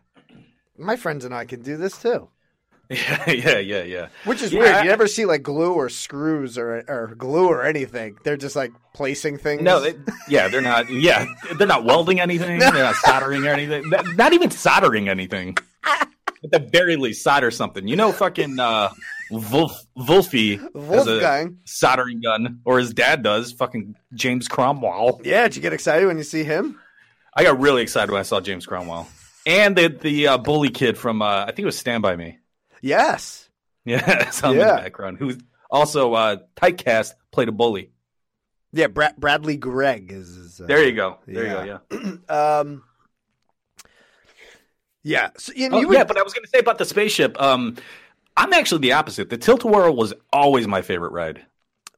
[0.77, 2.29] my friends and I can do this too.
[2.87, 4.07] Yeah, yeah, yeah, yeah.
[4.25, 4.83] Which is Yeah, weird.
[4.83, 8.17] You never see like glue or screws or or glue or anything.
[8.23, 9.63] They're just like placing things.
[9.63, 9.95] No, they,
[10.29, 10.87] yeah, they're not.
[10.91, 11.25] Yeah,
[11.57, 12.59] they're not welding anything.
[12.59, 13.89] They're not soldering or anything.
[13.89, 15.57] Not, not even soldering anything.
[15.83, 16.09] At
[16.51, 17.87] the very least, solder something.
[17.87, 18.89] You know, fucking uh,
[19.31, 21.57] Wolf Wolfie Wolfgang.
[21.65, 23.51] soldering gun, or his dad does.
[23.53, 25.21] Fucking James Cromwell.
[25.23, 26.79] Yeah, did you get excited when you see him?
[27.35, 29.07] I got really excited when I saw James Cromwell
[29.45, 32.39] and the the uh, bully kid from uh, I think it was Stand by Me.
[32.81, 33.41] Yes.
[33.87, 34.77] Yeah, it's on Yeah.
[34.77, 35.17] the background.
[35.19, 35.37] Who's
[35.69, 37.91] also uh, typecast played a bully.
[38.73, 40.29] Yeah, Brad- Bradley Gregg is.
[40.29, 41.19] is uh, There you go.
[41.27, 41.79] There you go.
[41.91, 42.11] Yeah.
[42.61, 42.83] um.
[45.03, 45.29] Yeah.
[45.37, 47.39] So, and Oh, you would- yeah, but I was going to say about the spaceship.
[47.39, 47.77] Um,
[48.37, 49.29] I'm actually the opposite.
[49.29, 51.45] The tilt-a-whirl was always my favorite ride.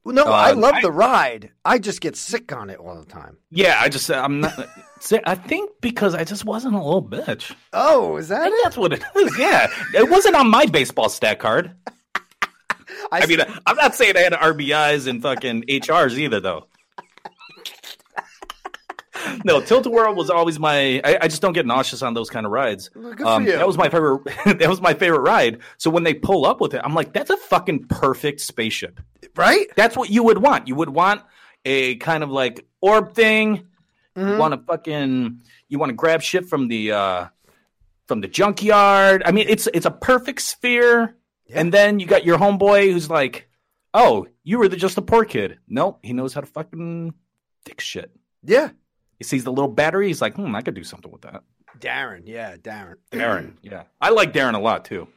[0.04, 1.50] no, I uh, love I- the ride.
[1.64, 3.38] I just get sick on it all the time.
[3.50, 4.68] Yeah, I just I'm not.
[5.26, 7.54] I think because I just wasn't a little bitch.
[7.72, 9.38] Oh, is that I that's what it is.
[9.38, 11.74] Yeah, it wasn't on my baseball stat card.
[13.12, 16.66] I, mean, I'm not saying I had RBIs and fucking HRs either, though.
[19.44, 21.00] No, Tilt a Whirl was always my.
[21.04, 22.90] I, I just don't get nauseous on those kind of rides.
[23.24, 23.44] Um.
[23.44, 24.24] That was my favorite.
[24.58, 25.58] that was my favorite ride.
[25.78, 29.00] So when they pull up with it, I'm like, that's a fucking perfect spaceship.
[29.36, 29.66] right?
[29.76, 30.68] That's what you would want.
[30.68, 31.22] You would want
[31.64, 33.66] a kind of like orb thing.
[34.16, 34.28] Mm-hmm.
[34.28, 35.42] You want to fucking.
[35.68, 37.26] You want to grab shit from the uh
[38.06, 39.22] from the junkyard.
[39.24, 41.14] I mean, it's it's a perfect sphere.
[41.50, 43.48] And then you got your homeboy who's like,
[43.94, 47.14] "Oh, you were the, just a poor kid." Nope, he knows how to fucking
[47.64, 48.10] fix shit.
[48.44, 48.70] Yeah.
[49.18, 50.06] He sees the little battery.
[50.08, 51.42] He's like, "Hmm, I could do something with that."
[51.78, 52.22] Darren.
[52.26, 52.94] Yeah, Darren.
[53.12, 55.08] Darren, yeah, I like Darren a lot too.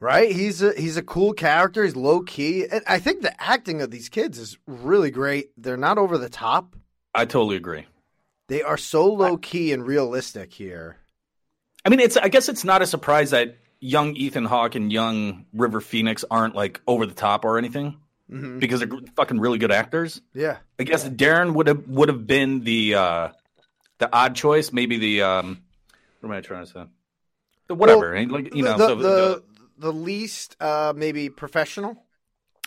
[0.00, 0.32] Right?
[0.32, 1.82] He's a he's a cool character.
[1.84, 5.50] He's low key, and I think the acting of these kids is really great.
[5.56, 6.76] They're not over the top.
[7.14, 7.86] I totally agree.
[8.48, 10.98] They are so low key and realistic here.
[11.84, 12.16] I mean, it's.
[12.16, 16.54] I guess it's not a surprise that young Ethan Hawke and young River Phoenix aren't
[16.54, 17.96] like over the top or anything
[18.30, 18.58] Mhm.
[18.58, 20.20] because they're fucking really good actors.
[20.34, 20.56] Yeah.
[20.78, 23.28] I guess Darren would have would have been the uh
[23.98, 25.62] the odd choice, maybe the um.
[26.20, 26.84] What am I trying to say?
[27.68, 28.12] The whatever.
[28.14, 29.42] Well, like you know, the the- the,
[29.78, 32.04] the- least uh, maybe professional.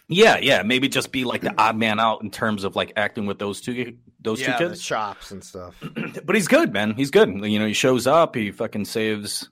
[0.08, 0.64] yeah, yeah.
[0.64, 3.62] Maybe just be like the odd man out in terms of like acting with those
[3.62, 4.84] two those yeah, two the kids.
[4.84, 5.76] chops and stuff.
[6.26, 6.94] But he's good, man.
[6.96, 7.30] He's good.
[7.30, 8.36] You know, he shows up.
[8.36, 9.50] He fucking saves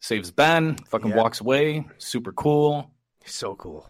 [0.00, 0.76] saves Ben.
[0.88, 1.16] Fucking Yeah.
[1.16, 1.86] walks away.
[1.98, 2.90] Super cool.
[3.24, 3.88] He's so cool.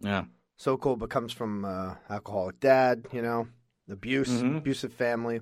[0.00, 0.24] Yeah.
[0.56, 3.06] So cool, but comes from uh, alcoholic dad.
[3.12, 3.48] You know,
[3.90, 4.58] abuse, Mhm.
[4.58, 5.40] abusive family,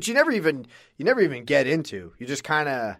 [0.00, 0.64] which you never even
[0.96, 2.14] you never even get into.
[2.18, 2.96] You just kind of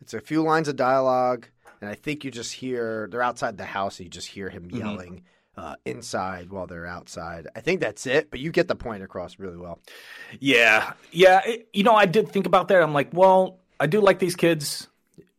[0.00, 1.48] it's a few lines of dialogue,
[1.80, 3.98] and I think you just hear they're outside the house.
[3.98, 4.78] And you just hear him Mhm.
[4.78, 5.22] yelling
[5.56, 7.48] uh, inside while they're outside.
[7.56, 9.80] I think that's it, but you get the point across really well.
[10.38, 11.40] Yeah, yeah.
[11.44, 12.80] it- you know, I did think about that.
[12.80, 14.88] I'm like, well, I do like these kids,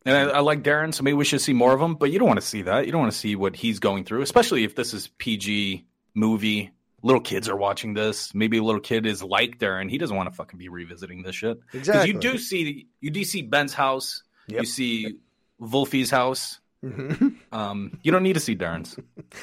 [0.04, 1.94] and I, I like Darren, so maybe we should see more of him.
[1.94, 2.84] But you don't want to see that.
[2.84, 6.70] You don't want to see what he's going through, especially if this is PG movie.
[7.02, 8.34] Little kids are watching this.
[8.34, 9.90] Maybe a little kid is like Darren.
[9.90, 11.58] He doesn't want to fucking be revisiting this shit.
[11.72, 12.12] Exactly.
[12.12, 14.22] you do see you do see Ben's house.
[14.46, 14.60] Yep.
[14.60, 15.18] You see
[15.60, 16.60] Wolfie's house.
[16.84, 17.36] Mhm.
[17.52, 18.96] Um, you don't need to see Darren's.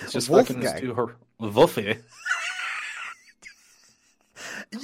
[0.04, 1.98] It's just fucking to her Wolfie.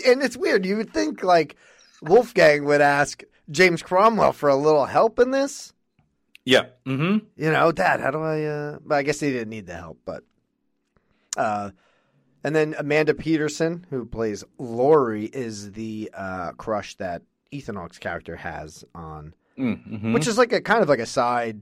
[0.06, 0.66] And it's weird.
[0.66, 1.56] You would think like
[2.02, 5.74] Wolfgang would ask James Cromwell for a little help in this.
[6.44, 6.66] Yeah.
[6.86, 7.26] Mm-hmm.
[7.38, 8.44] You know, Dad, how do I?
[8.44, 8.80] Uh...
[8.86, 10.00] But I guess he didn't need the help.
[10.06, 10.24] But,
[11.38, 11.72] uh,
[12.46, 18.36] and then Amanda Peterson, who plays Lori, is the uh, crush that Ethan Hawke's character
[18.36, 20.14] has on, Mm-hmm.
[20.14, 21.62] which is like a kind of like a side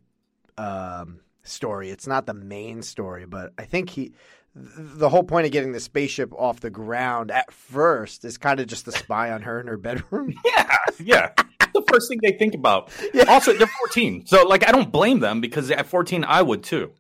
[0.58, 1.90] um, story.
[1.92, 4.14] It's not the main story, but I think he.
[4.56, 8.68] The whole point of getting the spaceship off the ground at first is kind of
[8.68, 10.34] just to spy on her in her bedroom.
[10.46, 11.30] Yeah, yeah.
[11.74, 12.92] the first thing they think about.
[13.28, 16.92] Also, they're 14, so like I don't blame them because at 14 I would too.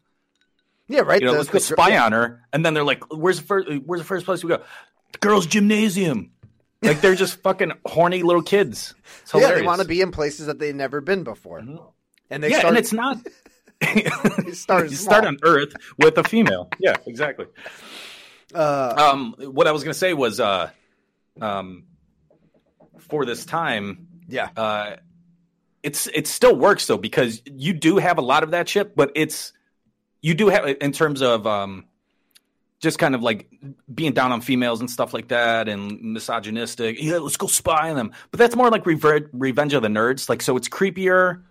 [0.88, 1.22] Yeah, right.
[1.22, 2.06] You know, The- let's go spy yeah.
[2.06, 3.68] on her, and then they're like, "Where's the first?
[3.86, 4.62] Where's the first place we go?
[5.14, 6.32] The girls' gymnasium."
[6.82, 8.94] Like they're just fucking horny little kids.
[9.34, 11.60] Yeah, they want to be in places that they've never been before,
[12.30, 12.72] and they yeah, start.
[12.72, 13.18] and it's not.
[13.82, 16.70] they start you start on Earth with a female.
[16.80, 17.46] Yeah, exactly.
[18.54, 20.70] Uh, Um, what I was gonna say was, uh,
[21.42, 21.86] um,
[23.00, 24.98] for this time, yeah, uh,
[25.84, 29.12] it's it still works though because you do have a lot of that shit, but
[29.16, 29.54] it's
[30.24, 31.86] you do have in terms of um,
[32.80, 33.48] just kind of like
[33.94, 37.00] being down on females and stuff like that, and misogynistic.
[37.00, 38.14] Yeah, let's go spy on them.
[38.32, 40.28] But that's more like Rever- Revenge of the Nerds.
[40.30, 41.44] Like, so it's creepier.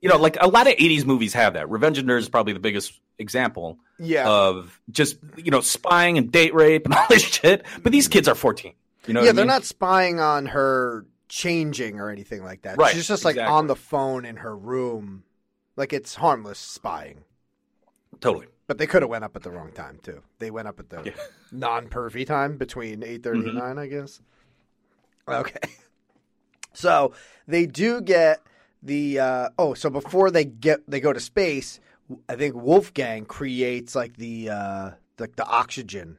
[0.00, 1.68] You know, like a lot of '80s movies have that.
[1.68, 3.78] Revenge of the Nerds is probably the biggest example.
[3.98, 4.28] Yeah.
[4.28, 7.66] Of just you know spying and date rape and all this shit.
[7.82, 8.72] But these kids are 14.
[9.08, 9.48] You know, yeah, they're mean?
[9.48, 12.78] not spying on her changing or anything like that.
[12.78, 13.52] Right, She's just like exactly.
[13.52, 15.24] on the phone in her room,
[15.74, 17.24] like it's harmless spying.
[18.22, 18.46] Totally.
[18.66, 20.22] But they could have went up at the wrong time too.
[20.38, 21.12] They went up at the
[21.52, 23.48] non-pervy time between eight Mm-hmm.
[23.48, 24.20] and nine, I guess.
[25.28, 25.58] Okay.
[26.74, 27.12] So
[27.46, 28.40] they do get
[28.82, 31.80] the uh, oh, so before they get they go to space,
[32.30, 36.16] I think Wolfgang creates like the uh, like the oxygen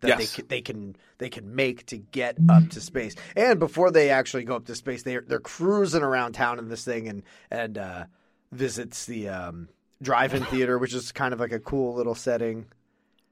[0.00, 0.18] that Yes.
[0.18, 3.14] they can, they can they can make to get up to space.
[3.34, 6.84] And before they actually go up to space, they they're cruising around town in this
[6.84, 8.04] thing and and uh,
[8.52, 9.70] visits the um,
[10.02, 12.66] drive-in theater, which is kind of like a cool little setting.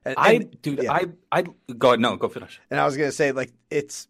[0.04, 0.92] And, I and- dude, yeah.
[0.92, 1.44] I I
[1.78, 1.94] go.
[1.94, 2.60] No, go finish.
[2.70, 4.08] And I was gonna say, like, it's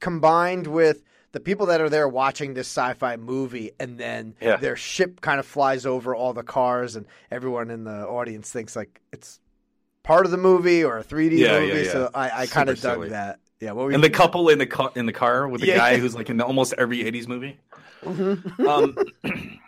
[0.00, 4.56] combined with the people that are there watching this sci-fi movie, and then Yeah.
[4.56, 8.74] their ship kind of flies over all the cars, and everyone in the audience thinks
[8.76, 9.40] like it's
[10.02, 11.84] part of the movie or a 3D Yeah, movie.
[11.84, 13.08] So I, I kind of dug silly.
[13.10, 13.40] that.
[13.60, 15.96] Yeah, what were And the couple in the car in the car with the guy
[15.98, 17.58] who's like in almost every '80s movie.
[18.04, 18.66] Mhm.
[18.66, 18.96] Um,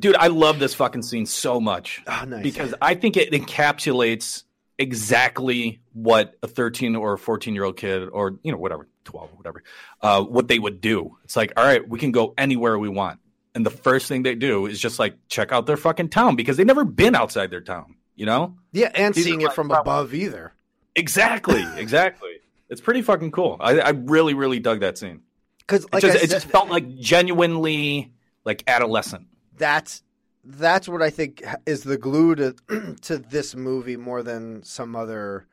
[0.00, 2.42] dude, I love this fucking scene so much Oh, nice.
[2.42, 4.44] because I think it encapsulates
[4.78, 9.36] exactly what a 13 or 14 year old kid or you know whatever 12 or
[9.36, 9.62] whatever
[10.02, 11.16] uh, what they would do.
[11.24, 13.20] It's like all right we can go anywhere we want.
[13.54, 16.56] And the first thing they do is just like check out their fucking town because
[16.56, 18.54] they've never been outside their town you know?
[18.70, 20.52] Yeah, and These seeing it from probably- above either.
[20.94, 22.30] exactly exactly.
[22.70, 23.56] It's pretty fucking cool.
[23.60, 25.22] I, I really really dug that scene.
[25.58, 28.12] Because it, just, it just felt like genuinely
[28.44, 29.26] like adolescent
[29.56, 30.02] that's
[30.44, 32.54] that's what I think is the glue to
[33.02, 35.46] to this movie more than some other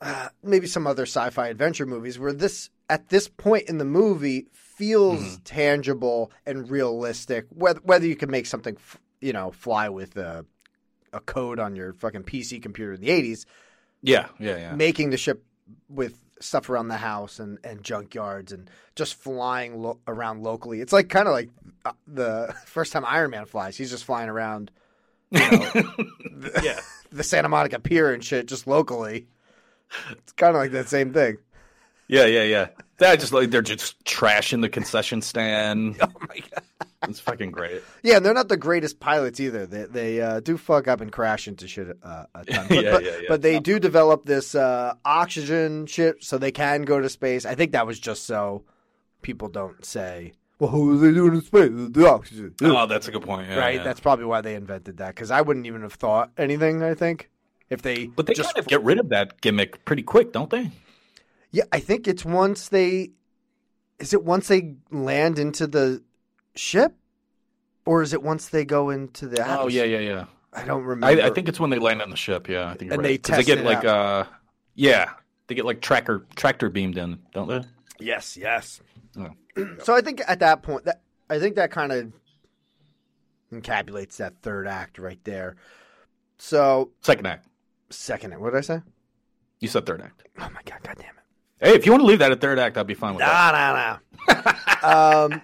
[0.00, 4.46] uh, maybe some other sci-fi adventure movies where this at this point in the movie
[4.52, 5.42] feels Mm-hmm.
[5.44, 10.44] tangible and realistic whether whether you can make something f- you know fly with a,
[11.12, 13.44] a code on your fucking PC computer in the 80s
[14.02, 15.44] yeah yeah yeah making the ship
[15.88, 20.80] with stuff around the house and, and junkyards and just flying lo- around locally.
[20.80, 21.50] It's like kind of like
[21.84, 23.76] uh, the first time Iron Man flies.
[23.76, 24.70] He's just flying around,
[25.30, 26.80] you know, the, Yeah.
[27.12, 29.26] the Santa Monica Pier and shit, just locally.
[30.10, 31.36] It's kind of like that same thing.
[32.08, 32.68] Yeah, yeah, yeah.
[32.98, 35.96] That just like they're just trashing the concession stand.
[36.00, 36.64] Oh my god!
[37.08, 37.82] It's fucking great.
[38.02, 39.66] Yeah, and they're not the greatest pilots either.
[39.66, 42.66] They they uh, do fuck up and crash into shit uh, a ton.
[42.68, 43.26] But, Yeah, but, yeah, yeah.
[43.28, 47.46] but they do develop this uh, oxygen ship so they can go to space.
[47.46, 48.64] I think that was just so
[49.22, 51.70] people don't say, "Well, who are they doing in space?
[51.72, 53.48] The oxygen." Oh, that's a good point.
[53.48, 53.82] Yeah, right?
[53.82, 55.14] That's probably why they invented that.
[55.14, 56.82] Because I wouldn't even have thought anything.
[56.82, 57.30] I think
[57.70, 60.50] if they But they just kind of get rid of that gimmick pretty quick, don't
[60.50, 60.70] they?
[61.50, 63.12] yeah, I think it's once they
[63.98, 66.02] is it once they land into the
[66.56, 66.94] ship,
[67.86, 69.42] or is it once they go into the?
[69.60, 70.24] Oh yeah, yeah, yeah.
[70.52, 71.06] I don't remember.
[71.22, 72.48] I, I think it's when they land on the ship.
[72.48, 72.82] Yeah, I think.
[72.84, 73.08] You're And right.
[73.08, 73.86] they 'Cause test get it like out.
[73.86, 74.24] uh,
[74.74, 75.10] yeah,
[75.48, 77.62] they get like tracker tractor beamed in, don't they?
[78.00, 78.80] Yes, yes.
[79.18, 79.30] Oh.
[79.82, 82.12] So I think at that point, that I think that kind of
[83.52, 85.56] encapsulates that third act right there.
[86.38, 87.46] So Second act.
[87.90, 88.80] second act, what did I say?
[89.60, 90.24] You said third act.
[90.38, 91.22] Oh my god, god damn it!
[91.68, 93.52] Hey, if you want to leave that at third act, I'd be fine with that.
[94.28, 95.24] Nah, nah, nah.
[95.34, 95.42] um.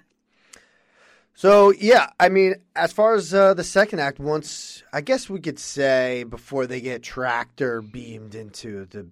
[1.41, 5.41] So yeah, I mean, as far as uh, the second act, once I guess we
[5.41, 9.07] could say before they get tractor beamed into the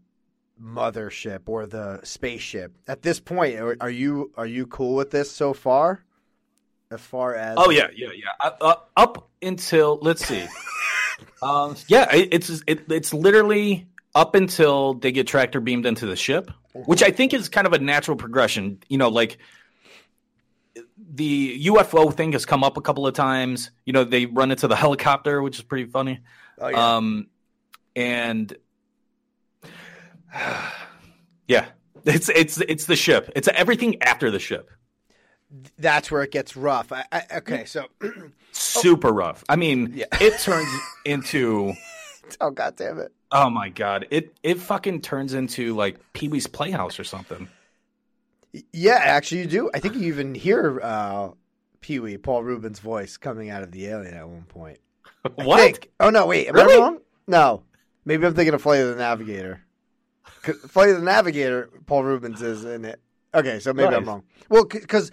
[0.62, 2.74] mothership or the spaceship.
[2.86, 6.04] At this point, are, are you are you cool with this so far?
[6.90, 8.28] As far as Oh yeah, yeah, yeah.
[8.38, 10.46] Uh, uh, up until let's see.
[11.42, 16.16] um, yeah, it, it's it, it's literally up until they get tractor beamed into the
[16.16, 18.80] ship, which I think is kind of a natural progression.
[18.90, 19.38] You know, like
[20.96, 23.70] the UFO thing has come up a couple of times.
[23.84, 26.20] You know, they run into the helicopter, which is pretty funny.
[26.58, 26.96] Oh, yeah.
[26.96, 27.28] Um,
[27.96, 28.56] and
[31.48, 31.66] yeah,
[32.04, 33.30] it's it's it's the ship.
[33.34, 34.70] It's everything after the ship.
[35.78, 36.92] that's where it gets rough.
[36.92, 37.86] I, I, okay, so
[38.52, 39.44] Super rough.
[39.48, 40.68] I mean, it turns
[41.04, 41.74] into
[42.40, 43.12] oh god damn it.
[43.32, 47.48] oh my god, it it fucking turns into like Pee Wee's Playhouse or something.
[48.72, 49.70] Yeah, actually, you do.
[49.74, 51.30] I think you even hear uh,
[51.80, 54.78] Pee Wee, Paul Reubens' voice coming out of the alien at one point.
[55.34, 55.86] What?
[56.00, 56.74] Oh no, wait, am Really?
[56.74, 56.98] I wrong?
[57.26, 57.62] No,
[58.04, 59.62] maybe I'm thinking of Flight of the Navigator.
[60.68, 63.00] Flight of the Navigator, Paul Reubens is in it.
[63.34, 64.22] Okay, so maybe I'm wrong.
[64.48, 65.10] Well, because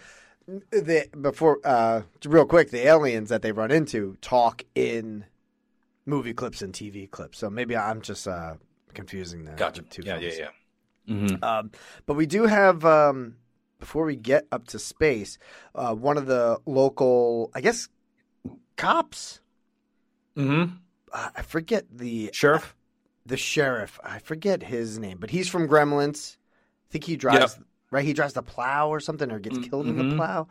[0.48, 5.26] the before, uh, real quick, the aliens that they run into talk in
[6.06, 7.40] movie clips and TV clips.
[7.40, 8.56] So maybe I'm just uh,
[8.94, 9.82] confusing the Gotcha.
[9.82, 10.50] two Yeah, yeah, yeah.
[11.10, 11.44] Mm-hmm.
[11.44, 11.72] Um,
[12.06, 13.36] but we do have, um,
[13.80, 15.38] before we get up to space,
[15.76, 17.90] uh, one of the local, I guess,
[18.76, 19.40] cops.
[20.38, 20.76] Mm-hmm.
[21.12, 22.76] Uh, I forget the Sheriff.
[23.26, 24.00] the sheriff.
[24.04, 26.38] I forget his name, but he's from Gremlins.
[26.38, 27.58] I think he drives
[27.92, 28.04] right.
[28.06, 30.16] He drives the plow or something, or gets killed in the mhm.
[30.18, 30.48] plow.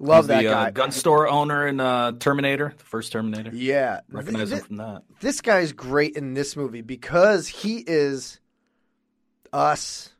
[0.00, 0.66] Love He's that the, guy.
[0.68, 3.50] Uh, gun store owner in uh, Terminator, the first Terminator.
[3.52, 5.02] yeah, Recognize Th- him from that.
[5.20, 8.38] this guy's great in this movie because he is
[9.52, 10.10] us.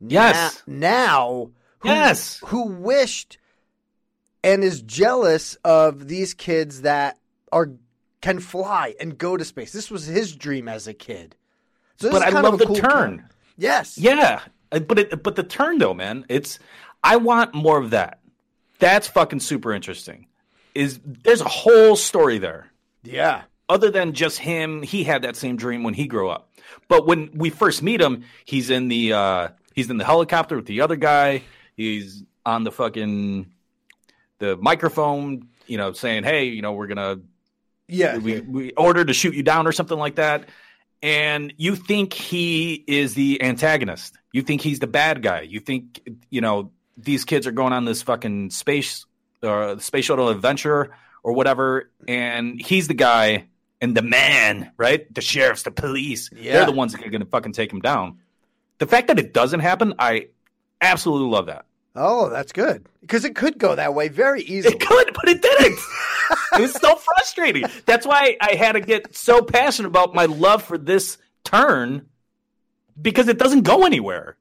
[0.00, 0.62] Yes.
[0.66, 2.40] na- now, who, Yes.
[2.46, 3.38] who wished
[4.42, 7.18] and is jealous of these kids that
[7.52, 7.70] are
[8.20, 9.72] can fly and go to space.
[9.72, 11.36] This was his dream as a kid.
[11.98, 13.18] So this But is I love of a the cool turn.
[13.18, 13.26] kid.
[13.56, 13.98] Yes.
[13.98, 14.40] Yeah,
[14.72, 16.58] Uh, but it, but the turn though, man, it's
[17.02, 18.20] I want more of that.
[18.78, 20.26] That's fucking super interesting.
[20.74, 22.70] Is there's a whole story there
[23.04, 23.42] Yeah.
[23.68, 24.82] Other than just him.
[24.82, 26.50] He had that same dream when he grew up.
[26.88, 30.66] But when we first meet him, he's in the uh, he's in the helicopter with
[30.66, 31.42] the other guy.
[31.76, 33.50] He's on the fucking
[34.38, 37.20] the microphone, you know, saying, "Hey, you know, we're gonna
[37.88, 38.18] Yeah.
[38.18, 40.48] we we ordered to shoot you down or something like that."
[41.02, 44.16] And you think he is the antagonist.
[44.32, 45.42] You think he's the bad guy.
[45.42, 46.00] You think
[46.30, 49.04] you know these kids are going on this fucking space
[49.42, 53.46] uh, space shuttle adventure or whatever, and he's the guy
[53.84, 55.12] and the man, right?
[55.14, 56.30] The sheriffs, the police.
[56.34, 56.54] Yeah.
[56.54, 58.18] They're the ones that are going to fucking take him down.
[58.78, 60.28] The fact that it doesn't happen, I
[60.80, 61.66] absolutely love that.
[61.94, 62.88] Oh, that's good.
[63.02, 64.74] Because it could go that way very easily.
[64.74, 65.78] It could, but it didn't.
[66.54, 67.64] it was so frustrating.
[67.84, 72.06] That's why I had to get so passionate about my love for this turn
[73.00, 74.38] because it doesn't go anywhere.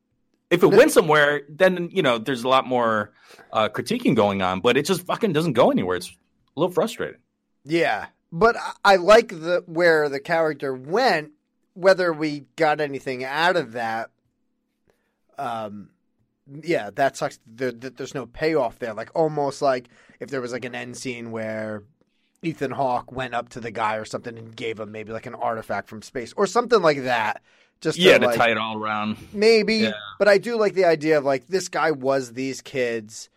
[0.49, 3.11] If it went somewhere, then you know there's a lot more
[3.51, 5.97] uh, critiquing going on, but it just fucking doesn't go anywhere.
[5.97, 6.09] It's
[6.55, 7.19] a little frustrating.
[7.65, 11.31] Yeah, but I- like the where the character went.
[11.75, 14.11] Whether we got anything out of that,
[15.37, 15.89] um,
[16.61, 17.39] yeah, that sucks.
[17.47, 18.93] There, that there's no payoff there.
[18.93, 21.83] Like almost like if there was like an end scene where
[22.43, 25.33] Ethan Hawke went up to the guy or something and gave him maybe like an
[25.35, 27.41] artifact from space or something like that.
[27.81, 29.17] Just yeah, to, to like, tie it all around.
[29.33, 29.93] Maybe, Yeah.
[30.19, 33.29] but I do like the idea of like this guy was these kids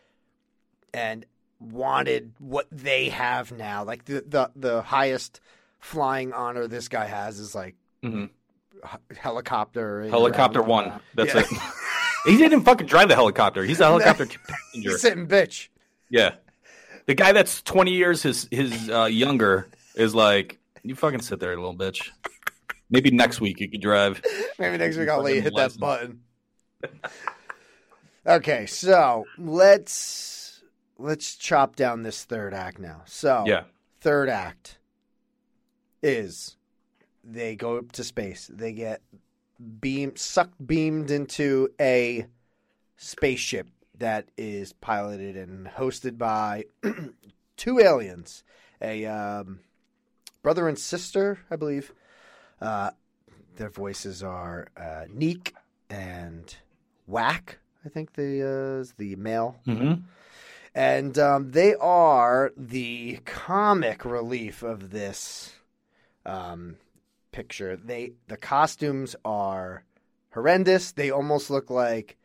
[0.92, 1.24] and
[1.60, 3.84] wanted what they have now.
[3.84, 5.40] Like the the, the highest
[5.80, 8.30] flying honor this guy has is like Mhm.
[8.84, 10.06] h- helicopter.
[10.08, 10.92] Helicopter one.
[11.14, 11.40] That's Yeah.
[11.40, 11.46] it.
[12.26, 13.62] he didn't fucking drive the helicopter.
[13.64, 14.90] He's a helicopter passenger.
[14.90, 15.68] He's sitting bitch.
[16.10, 16.34] Yeah.
[17.06, 21.54] the guy that's twenty years his his uh, younger is like, you fucking sit there,
[21.56, 22.10] little bitch.
[22.90, 24.20] Maybe next week you could drive.
[24.58, 26.20] Maybe next week I'll let you hit Fucking that button.
[28.26, 29.92] okay, so let's
[30.98, 33.02] let's chop down this third act now.
[33.06, 33.64] So Yeah.
[34.00, 34.78] third act
[36.02, 36.56] is
[37.24, 38.48] they go up to space.
[38.52, 39.02] They get
[39.80, 42.26] beam sucked beamed into a
[42.96, 43.68] spaceship
[43.98, 46.64] that is piloted and hosted by
[47.56, 48.44] two aliens,
[48.82, 49.60] a um,
[50.42, 51.92] brother and sister, I believe.
[52.60, 52.90] Uh,
[53.56, 55.54] their voices are uh, Neek
[55.88, 56.54] and
[57.06, 57.58] Wak.
[57.84, 60.02] I think the uh, is the male, Mhm.
[60.76, 65.52] And um, they are the comic relief of this
[66.26, 66.76] um,
[67.32, 67.76] picture.
[67.76, 69.84] They the costumes are
[70.32, 70.92] horrendous.
[70.92, 72.16] They almost look like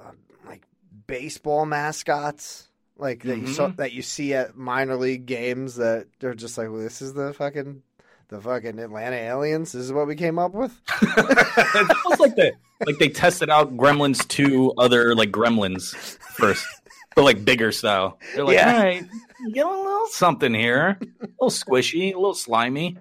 [0.00, 0.12] uh,
[0.46, 0.62] like
[1.06, 3.76] baseball mascots, like that you saw, Mhm.
[3.76, 5.74] that you see at minor league games.
[5.76, 7.82] That they're just like, well, this is the fucking
[8.28, 9.72] the fucking Atlanta aliens.
[9.72, 10.72] This is what we came up with.
[11.02, 12.52] it's like they
[12.86, 15.94] like they tested out Gremlins two other like Gremlins
[16.36, 16.66] first,
[17.14, 18.18] but like bigger style.
[18.34, 18.76] They're like, Yeah.
[18.76, 19.04] all right,
[19.52, 22.96] get a little something here, a little squishy, a little slimy.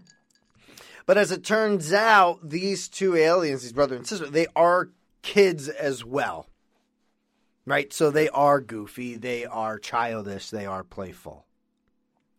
[1.06, 4.90] But as it turns out, these two aliens, these brother and sister, they are
[5.22, 6.48] kids as well.
[7.66, 7.92] Right?
[7.94, 11.46] So they are goofy, they are childish, they are playful.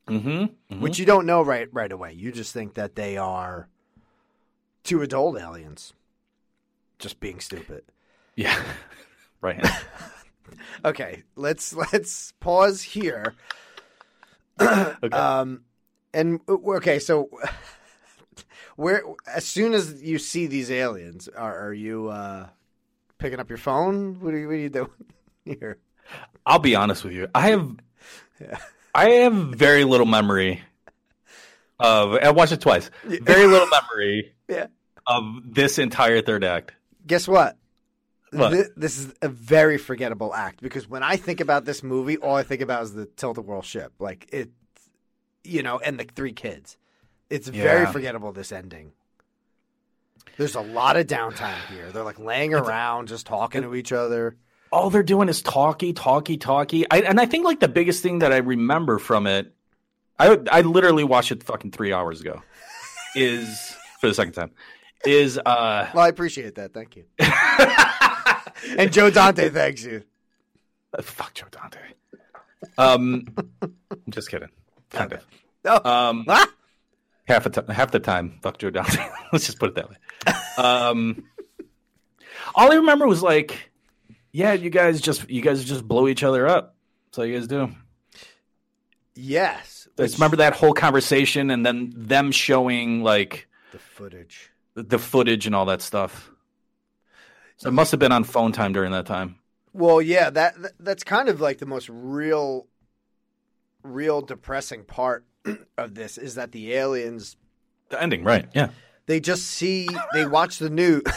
[0.08, 0.80] Mm-hmm.
[0.80, 2.12] Which you don't know right right away.
[2.12, 3.68] You just think that they are
[4.82, 5.92] two adult aliens.
[6.98, 7.84] Just being stupid.
[8.36, 8.60] Yeah.
[9.40, 9.60] Right.
[10.84, 13.34] Okay, let's let's pause here.
[15.12, 15.64] Um
[16.14, 17.30] and okay, so
[18.76, 22.46] where as soon as you see these aliens, are, are you uh
[23.18, 24.20] picking up your phone?
[24.20, 24.90] What are you, what are you doing
[25.44, 25.78] here?
[26.46, 27.28] I'll be honest with you.
[27.34, 27.76] I have
[28.94, 30.62] I have very little memory
[31.80, 32.90] of I watched it twice.
[33.04, 34.66] Very little memory Yeah.
[35.06, 36.72] of this entire third act.
[37.06, 37.56] Guess what?
[38.32, 42.34] Thi- This is a very forgettable act because when I think about this movie, all
[42.36, 43.92] I think about is the tilt a whirl ship.
[43.98, 44.50] Like it,
[45.44, 46.76] you know, and the three kids.
[47.30, 48.32] It's very forgettable.
[48.32, 48.92] This ending.
[50.36, 51.90] There's a lot of downtime here.
[51.90, 54.36] They're like laying around, just talking to each other.
[54.70, 56.86] all they're doing is talky, talky, talky.
[56.90, 59.52] I, and I think like the biggest thing that I remember from it,
[60.18, 62.42] I I literally watched it fucking three hours ago,
[63.14, 64.52] is for the second time,
[65.04, 66.72] is uh Well, I appreciate that.
[66.72, 67.04] Thank you.
[68.76, 70.02] and Joe Dante thanks you.
[71.00, 71.78] fuck Joe Dante.
[72.78, 73.26] Um,
[73.60, 73.74] I'm
[74.10, 74.48] just kidding,
[74.90, 75.26] kind of.
[75.64, 75.90] Oh.
[75.90, 76.46] Um, Ah!
[77.26, 79.04] half the time, half the time, fuck Joe Dante.
[79.32, 79.96] Let's just put it that way.
[80.58, 81.24] Um,
[82.54, 83.70] all I remember was like,
[84.32, 86.76] yeah, you guys just you guys just blow each other up.
[87.06, 87.70] That's all you guys do.
[89.14, 89.88] Yes.
[89.98, 94.50] I just remember that whole conversation and then them showing like the footage.
[94.74, 96.30] the footage and all that stuff.
[97.56, 99.36] So it must have been on phone time during that time.
[99.72, 102.66] Well, yeah, that, that that's kind of like the most real,
[103.82, 105.24] real depressing part
[105.78, 107.36] of this is that the aliens
[107.88, 108.46] The ending, right?
[108.54, 108.70] Yeah.
[109.06, 111.02] they just see they watch the news.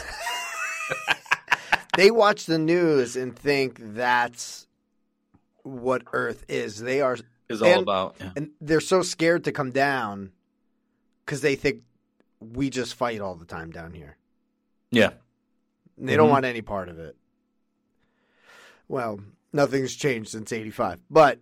[1.98, 4.68] they watch the news and think that's
[5.64, 6.80] what Earth is.
[6.80, 7.18] They are
[7.50, 8.16] Is all and- about.
[8.20, 8.32] Yeah.
[8.36, 10.32] and they're so scared to come down
[11.26, 11.82] because they think
[12.40, 14.18] we just fight all the time down here.
[14.92, 15.12] yeah.
[15.98, 16.32] They don't Mhm.
[16.32, 17.16] want any part of it.
[18.88, 19.20] Well,
[19.54, 21.40] nothing's changed since '85, but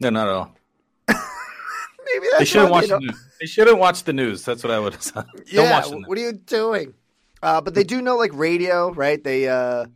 [0.00, 0.54] No, not at all.
[1.08, 3.28] maybe that's They shouldn't watch they the news.
[3.40, 4.44] They shouldn't watch the news.
[4.44, 5.24] That's what I would have said.
[5.46, 6.04] Yeah, Don't watch the news.
[6.06, 6.94] what are you doing?
[7.42, 9.22] Uh, but they do know like radio, right?
[9.22, 9.86] They uh,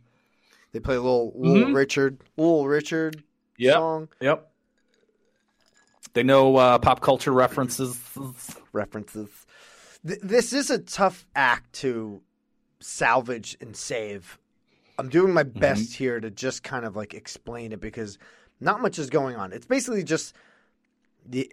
[0.71, 1.75] they play a little little Mhm.
[1.75, 3.23] Richard, little Richard
[3.57, 3.73] Yep.
[3.73, 4.51] song Yep.
[6.13, 7.97] They know uh, pop culture references.
[8.73, 9.29] references.
[10.05, 12.21] Th- this is a tough act to
[12.79, 14.37] salvage and save.
[14.97, 15.59] I'm doing my Mm-hmm.
[15.59, 18.17] best here to just kind of like explain it because
[18.59, 19.53] not much is going on.
[19.53, 20.35] It's basically just
[21.25, 21.51] the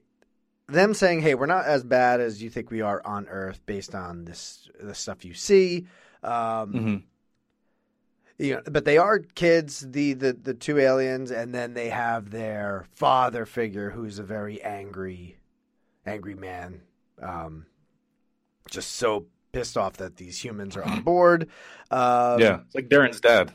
[0.68, 3.94] them saying, "Hey, we're not as bad as you think we are on Earth, based
[3.94, 5.86] on this the stuff you see."
[6.24, 7.02] Um, Mhm.
[8.38, 12.30] you know, but they are kids, the, the the two aliens, and then they have
[12.30, 15.38] their father figure, who's a very angry,
[16.04, 16.82] angry man,
[17.22, 17.66] um,
[18.68, 21.48] just so pissed off that these humans are on board.
[21.90, 23.52] Um, yeah, it's like Darren's dad,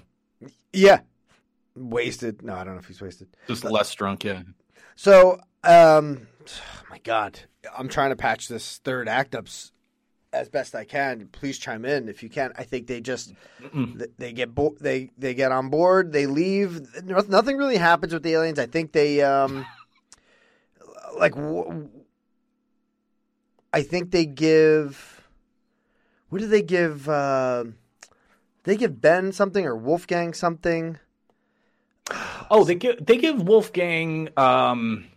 [0.74, 1.02] yeah,
[1.76, 2.42] wasted.
[2.42, 3.28] No, I don't know if he's wasted.
[3.48, 4.24] just less drunk.
[4.24, 4.42] Yeah.
[4.96, 6.28] So, um,
[6.90, 7.40] my God,
[7.78, 9.46] I'm trying to patch this third act up
[10.34, 11.28] as best I can.
[11.32, 12.52] Please chime in if you can.
[12.58, 13.34] I think they just
[13.74, 16.14] th- they get bo- they they get on board.
[16.14, 16.82] They leave.
[17.04, 18.58] No- Nothing really happens with the aliens.
[18.58, 19.66] I think they um
[21.18, 21.90] like w-
[23.74, 25.21] I think they give.
[26.32, 27.10] What do they give?
[27.10, 27.66] Uh,
[28.64, 30.98] they give Ben something or Wolfgang something.
[32.50, 34.30] Oh, they give they give Wolfgang.
[34.38, 35.08] Um,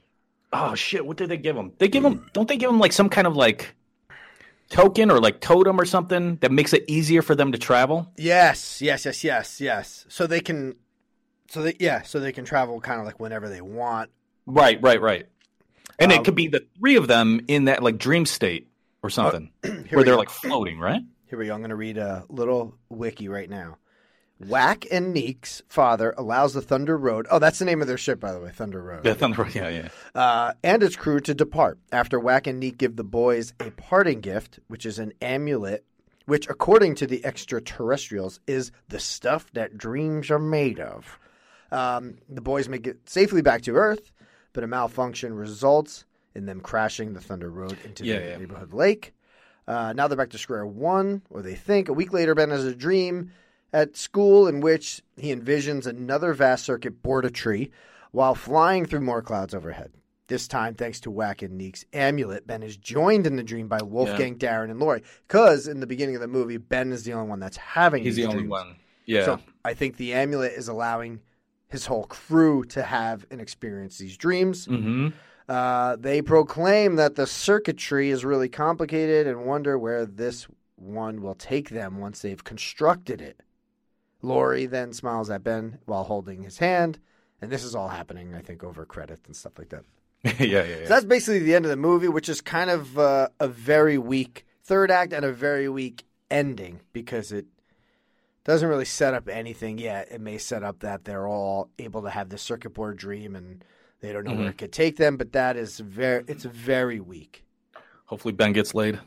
[0.53, 1.73] oh shit, what did they give him?
[1.79, 2.27] They give him.
[2.33, 3.77] Don't they give him like some kind of like
[4.71, 8.11] token or like totem or something that makes it easier for them to travel?
[8.17, 10.07] Yes, yes, yes, yes, yes.
[10.09, 10.75] So they can,
[11.49, 14.11] so they yeah, so they can travel kind of like whenever they want.
[14.47, 15.27] Right, right, right.
[16.01, 18.67] And Um, it could be the three of them in that like dream state
[19.05, 20.17] or something, where they're go.
[20.17, 21.03] like floating, right?
[21.27, 21.53] Here we go.
[21.53, 23.77] I'm going to read a little wiki right now.
[24.41, 27.27] Wak and Neek's father allows the Thunder Road.
[27.31, 29.05] Oh, that's the name of their ship, by the way, Thunder Road.
[29.05, 29.55] Yeah, Thunder, Road.
[29.55, 29.89] yeah, yeah.
[30.15, 34.21] uh, and its crew to depart after Wak and Neek give the boys a parting
[34.21, 35.85] gift, which is an amulet,
[36.25, 41.19] which, according to the extraterrestrials, is the stuff that dreams are made of.
[41.71, 44.13] Um, the boys make it safely back to Earth,
[44.55, 48.37] but a malfunction results in them crashing the Thunder Road into Yeah, the yeah.
[48.39, 49.15] neighborhood lake.
[49.67, 51.89] Uh, now they're back to square one, or they think.
[51.89, 53.31] A week later, Ben has a dream
[53.73, 57.71] at school in which he envisions another vast circuit board a tree
[58.11, 59.93] while flying through more clouds overhead.
[60.27, 63.83] This time, thanks to Wak and Neek's amulet, Ben is joined in the dream by
[63.83, 65.03] Wolfgang, Darren, and Lori.
[65.27, 68.17] Because in the beginning of the movie, Ben is the only one that's having He's
[68.17, 68.51] the only dreams.
[68.51, 68.77] one.
[69.05, 69.25] Yeah.
[69.25, 71.21] So I think the amulet is allowing
[71.69, 74.67] his whole crew to have and experience these dreams.
[74.67, 75.09] hmm
[75.49, 81.35] Uh, they proclaim that the circuitry is really complicated and wonder where this one will
[81.35, 83.41] take them once they've constructed it.
[84.23, 86.99] Lori then smiles at Ben while holding his hand,
[87.43, 89.85] and this is all happening, I think, over credits and stuff like that.
[90.25, 90.83] yeah, yeah, yeah.
[90.85, 93.99] So that's basically the end of the movie, which is kind of uh, a very
[93.99, 97.45] weak third act and a very weak ending because it
[98.45, 100.09] doesn't really set up anything yet.
[100.11, 103.63] It may set up that they're all able to have the circuit board dream and
[104.05, 104.51] they don't know where Mhm.
[104.51, 107.45] it could take them, but that is very it's very weak.
[108.07, 109.01] Hopefully Ben gets laid.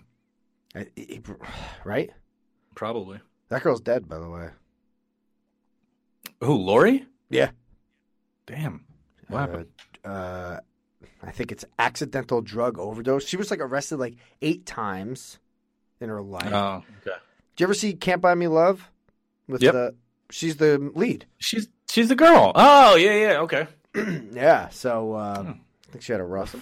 [0.75, 1.21] I- I-
[1.85, 2.09] Right?
[2.75, 3.19] Probably.
[3.49, 4.49] That girl's dead, by the way.
[6.43, 7.05] Who, Lori?
[7.29, 7.51] Yeah.
[8.45, 8.85] Damn.
[9.27, 9.67] What happened?
[10.03, 10.59] Uh,
[11.23, 13.25] I think it's accidental drug overdose.
[13.25, 15.39] She was like arrested like eight times
[15.99, 16.51] in her life.
[16.53, 17.17] Oh, okay.
[17.55, 18.89] Did you ever see Can't Buy Me Love?
[19.47, 19.73] With Yep.
[19.73, 19.95] the
[20.29, 21.25] she's the lead.
[21.39, 22.51] She's she's the girl.
[22.55, 23.67] Oh, yeah, yeah, okay.
[24.33, 24.69] yeah.
[24.69, 25.49] So uh, Hmm.
[25.87, 26.55] I think she had a rough,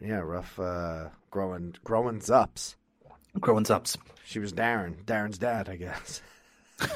[0.00, 2.76] yeah, rough uh, growing growing ups.
[3.40, 3.98] Growing ups.
[4.24, 6.22] She was Darren, Darren's dad, I guess.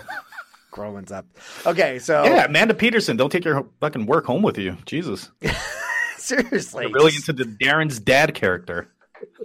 [0.71, 1.27] growing up.
[1.67, 4.77] Okay, so Yeah, Amanda Peterson, don't take your fucking work home with you.
[4.87, 5.31] Jesus.
[6.17, 8.89] seriously, You're really into the Darren's dad character.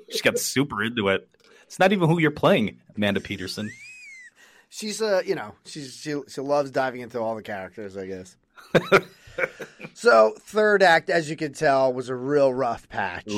[0.10, 1.28] She got super into it.
[1.64, 3.70] It's not even who you're playing, Amanda Peterson.
[4.70, 8.36] she's uh, you know, she's she she loves diving into all the characters, I guess.
[9.98, 13.32] so third act, as you can tell, was a real rough patch.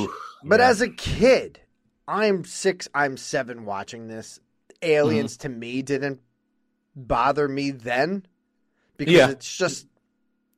[0.44, 0.68] but yeah.
[0.68, 1.60] as a kid,
[2.08, 4.40] I'm six, I'm seven watching this.
[4.82, 5.42] Aliens Mm-hmm.
[5.54, 6.20] to me didn't
[6.96, 8.26] bother me then
[8.98, 9.30] because Yeah.
[9.30, 9.86] it's just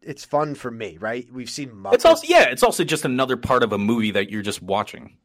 [0.02, 1.28] it's fun for me, right?
[1.32, 1.94] We've seen Muppets.
[1.96, 5.18] It's also yeah, it's also just another part of a movie that you're just watching.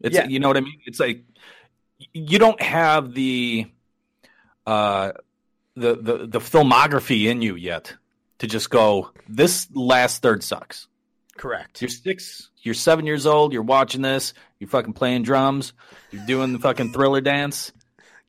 [0.00, 0.26] It's Yeah.
[0.26, 0.80] you know what I mean?
[0.86, 1.24] It's like
[2.12, 3.66] you don't have the
[4.66, 5.12] uh
[5.76, 7.94] the the the filmography in you yet
[8.38, 10.88] to just go this last third sucks.
[11.36, 11.80] correct.
[11.82, 15.72] You're six, you're seven years old, you're watching this, you're fucking playing drums,
[16.10, 17.72] you're doing the fucking thriller dance,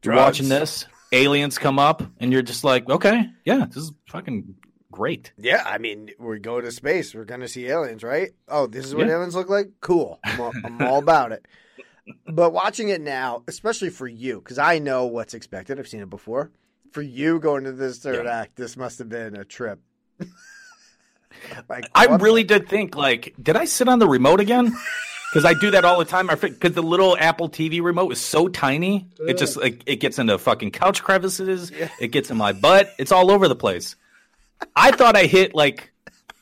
[0.03, 0.26] you're Drugs.
[0.39, 4.56] watching this, aliens come up, and you're just like, okay, yeah, this is fucking
[4.91, 5.34] great.
[5.38, 7.14] Yeah, I mean, we go to space.
[7.14, 8.32] We're to see aliens, right?
[8.47, 9.16] Oh, this is what Yeah.
[9.16, 9.68] aliens look like?
[9.82, 10.20] Cool.
[10.24, 11.45] I'm all, I'm all about it.
[12.28, 16.10] But watching it now, especially for you, because I know what's expected, I've seen it
[16.10, 16.51] before.
[16.91, 19.80] For you going to this third act, this must have been a trip.
[21.70, 24.76] like, I what- really did think, like, did I sit on the remote again?
[25.32, 26.28] Because I do that all the time.
[26.28, 30.38] Because the little Apple TV remote is so tiny, it just like it gets into
[30.38, 31.74] fucking couch crevices.
[31.99, 32.93] It gets in my butt.
[32.97, 33.97] It's all over the place.
[34.78, 35.91] I thought I hit like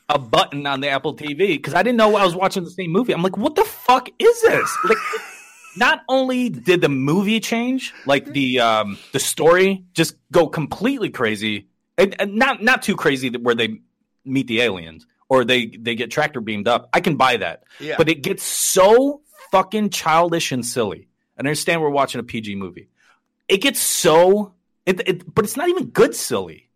[0.08, 2.92] a button on the Apple TV because I didn't know I was watching the same
[2.92, 3.12] movie.
[3.12, 4.78] I'm like, what the fuck is this?
[4.84, 4.98] Like,
[5.76, 11.66] not only did the movie change, like the um the story just go completely crazy,
[11.98, 13.80] and, and not not too crazy that where they
[14.24, 16.88] meet the aliens or they they get tractor beamed up.
[16.92, 17.96] I can buy that, Yeah.
[17.98, 19.20] but it gets so
[19.50, 21.08] fucking childish and silly.
[21.36, 22.88] I understand we're watching a PG movie.
[23.48, 24.54] It gets so
[24.86, 26.68] it, it but it's not even good silly.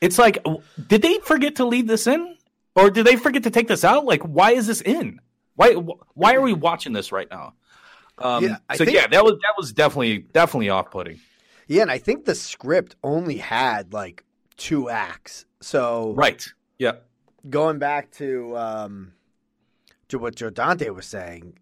[0.00, 0.42] It's like,
[0.88, 2.36] did they forget to leave this in,
[2.74, 4.06] or did they forget to take this out?
[4.06, 5.20] Like, why is this in?
[5.56, 7.52] Why why are we watching this right now?
[8.18, 11.20] Um, Yeah, so think- yeah, that was that was definitely definitely off putting.
[11.70, 14.24] Yeah, and I think the script only had like
[14.56, 15.44] two acts.
[15.60, 16.44] So Right.
[16.78, 16.96] Yeah.
[17.48, 19.12] going back to um,
[20.08, 21.56] to what Joe Dante was saying,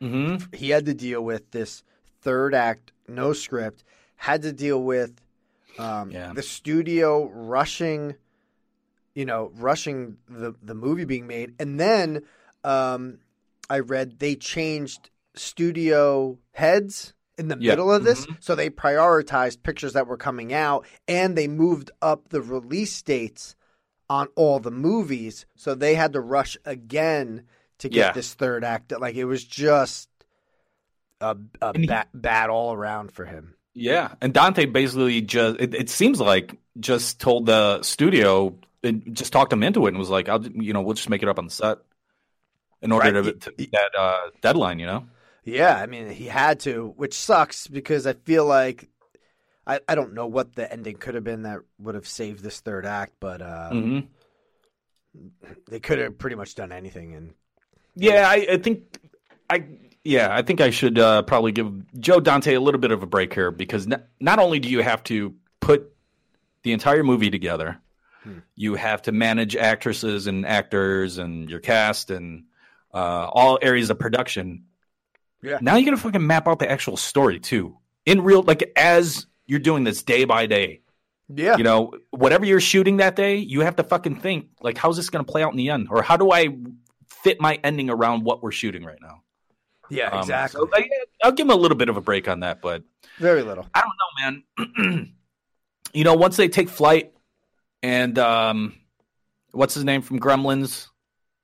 [0.00, 0.52] Mm-hmm.
[0.56, 1.84] he had to deal with this
[2.22, 3.84] third act, no script,
[4.16, 5.12] had to deal with
[5.78, 6.32] um, Yeah.
[6.34, 8.16] the studio rushing,
[9.14, 12.22] you know, rushing the the movie being made, and then
[12.64, 13.18] um,
[13.70, 17.72] I read they changed studio heads in the Yeah.
[17.72, 18.36] middle of this, Mhm.
[18.40, 23.54] so they prioritized pictures that were coming out, and they moved up the release dates
[24.10, 27.44] on all the movies, so they had to rush again
[27.78, 28.12] to get Yeah.
[28.12, 28.92] this third act.
[29.00, 30.08] Like it was just
[31.20, 33.54] a, a he- bat, bad all around for him.
[33.74, 38.54] Yeah, and Dante basically just it, it seems like just told the studio
[38.84, 41.22] and just talked them into it and was like, "I'll you know we'll just make
[41.22, 41.78] it up on the set
[42.82, 43.24] in order Right.
[43.24, 45.06] to, to meet that uh, deadline." You know,
[45.44, 48.88] Yeah, I mean he had to, which sucks because I feel like
[49.66, 52.60] I, I don't know what the ending could have been that would have saved this
[52.60, 54.00] third act, but uh, hmm
[55.68, 57.14] they could have pretty much done anything.
[57.14, 57.34] And
[57.94, 58.98] yeah, I, I think
[59.50, 59.64] I
[60.04, 61.70] yeah I think I should uh, probably give
[62.00, 64.82] Joe Dante a little bit of a break here because not, not only do you
[64.82, 65.94] have to put
[66.62, 67.78] the entire movie together,
[68.54, 72.44] you have to manage actresses and actors and your cast and
[72.94, 74.64] uh, all areas of production.
[75.42, 75.58] Yeah.
[75.60, 77.76] Now you got to fucking map out the actual story too
[78.06, 80.80] in real like as you're doing this day by day.
[81.28, 84.96] yeah, You know, whatever you're shooting that day, you have to fucking think like, how's
[84.96, 86.48] this going to play out in the end, or how do I
[87.08, 89.22] fit my ending around what we're shooting right now?
[89.90, 90.58] yeah, Um, exactly.
[90.60, 90.88] so, like,
[91.22, 92.82] I'll give him a little bit of a break on that, but
[93.18, 93.66] Very little.
[93.74, 95.14] I don't know, man.
[95.92, 97.12] you know, once they take flight,
[97.82, 98.74] and um,
[99.50, 100.88] what's his name from Gremlins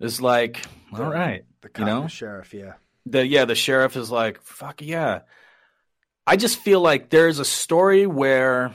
[0.01, 2.55] is like, all right, The you know, sheriff.
[2.55, 2.75] Yeah,
[3.11, 5.21] the yeah, the sheriff is like, fuck yeah.
[6.27, 8.73] I just feel like there's a story where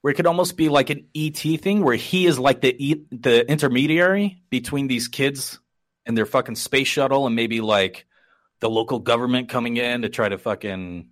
[0.00, 3.04] where it could almost be like an ET thing where he is like the e,
[3.12, 5.60] the intermediary between these kids
[6.04, 8.06] and their fucking space shuttle and maybe like
[8.60, 11.08] the local government coming in to try to fucking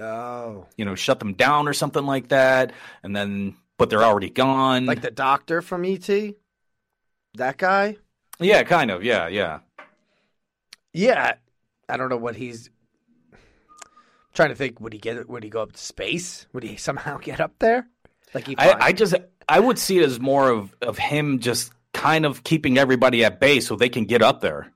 [0.00, 2.72] oh, you know shut them down or something like that
[3.04, 4.86] and then but they're already gone.
[4.86, 6.08] like the doctor from ET.
[7.34, 7.96] That guy.
[8.38, 9.02] yeah, kind of.
[9.02, 9.60] Yeah, yeah.
[10.92, 11.34] Yeah,
[11.88, 12.70] I don't know what he's
[14.32, 14.80] trying to think.
[14.80, 15.28] Would he get?
[15.28, 16.46] Would he go up to space?
[16.52, 17.86] Would he somehow get up there?
[18.34, 18.56] Like he?
[18.58, 19.14] I, I just
[19.48, 23.38] I would see it as more of of him just kind of keeping everybody at
[23.40, 24.72] bay so they can get up there.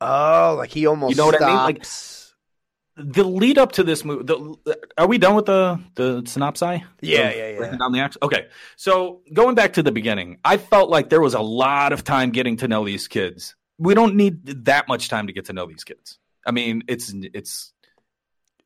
[0.00, 1.10] oh, like he almost.
[1.10, 1.56] You know what I mean?
[1.56, 2.16] Like- stops-
[2.96, 4.24] The lead up to this movie.
[4.24, 6.80] The, are we done with the the synopsis?
[7.00, 7.76] Yeah, Of yeah, yeah.
[7.76, 8.18] down the action.
[8.22, 12.02] Okay, so going back to the beginning, I felt like there was a lot of
[12.02, 13.54] time getting to know these kids.
[13.78, 16.18] We don't need that much time to get to know these kids.
[16.48, 17.72] I mean, it's it's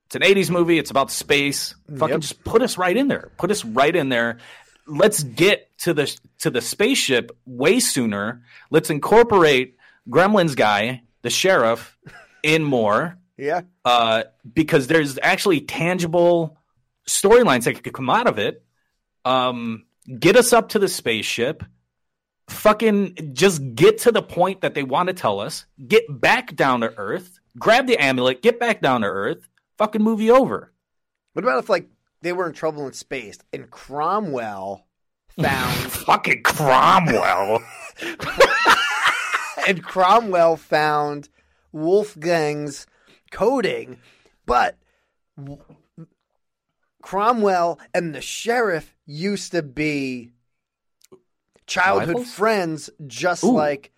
[0.07, 0.79] it's an '80s movie.
[0.79, 1.75] It's about space.
[1.91, 2.21] Fucking Yep.
[2.21, 3.31] just put us right in there.
[3.37, 4.39] Put us right in there.
[4.87, 8.43] Let's get to the to the spaceship way sooner.
[8.71, 9.77] Let's incorporate
[10.09, 11.97] Gremlins guy, the sheriff,
[12.43, 13.63] in more yeah.
[13.85, 16.59] uh, because there's actually tangible
[17.07, 18.65] storylines that could come out of it.
[19.25, 19.85] Um,
[20.19, 21.65] get us up to the spaceship.
[22.49, 25.65] Fucking just get to the point that they want to tell us.
[25.87, 27.39] Get back down to Earth.
[27.59, 28.43] Grab the amulet.
[28.43, 29.49] Get back down to Earth.
[29.79, 30.73] Fucking movie over.
[31.33, 31.89] What about if like
[32.21, 34.87] they were in trouble in space and Cromwell
[35.41, 37.63] found Fucking Cromwell.
[39.67, 41.29] and Cromwell found
[41.73, 42.87] Wolfgang's
[43.31, 43.99] coding,
[44.47, 44.77] but
[47.03, 50.31] Cromwell and the sheriff used to be
[51.67, 52.33] childhood Rivals?
[52.33, 53.53] friends, just Ooh.
[53.53, 53.93] like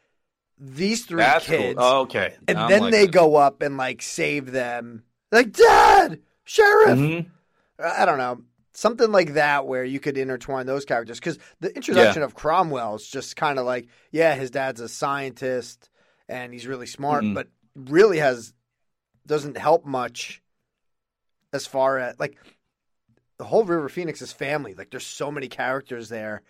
[0.59, 1.76] these three That's kids.
[1.78, 1.84] cool.
[1.84, 2.34] Oh, okay.
[2.48, 3.12] and I'm then like they that.
[3.12, 5.02] go up and like save them,
[5.32, 6.98] like Dad, Sheriff.
[6.98, 7.26] Mhm.
[7.78, 8.42] I don't know.
[8.72, 13.07] Something like that where you could intertwine those characters because the introduction of Cromwell is
[13.07, 15.90] just kind of like, yeah, his dad's a scientist
[16.28, 17.34] and he's really smart, Mhm.
[17.34, 18.52] but really has
[19.26, 20.42] doesn't help much
[21.52, 22.36] as far as like
[23.38, 24.74] the whole River Phoenix is family.
[24.74, 26.42] Like there's so many characters there,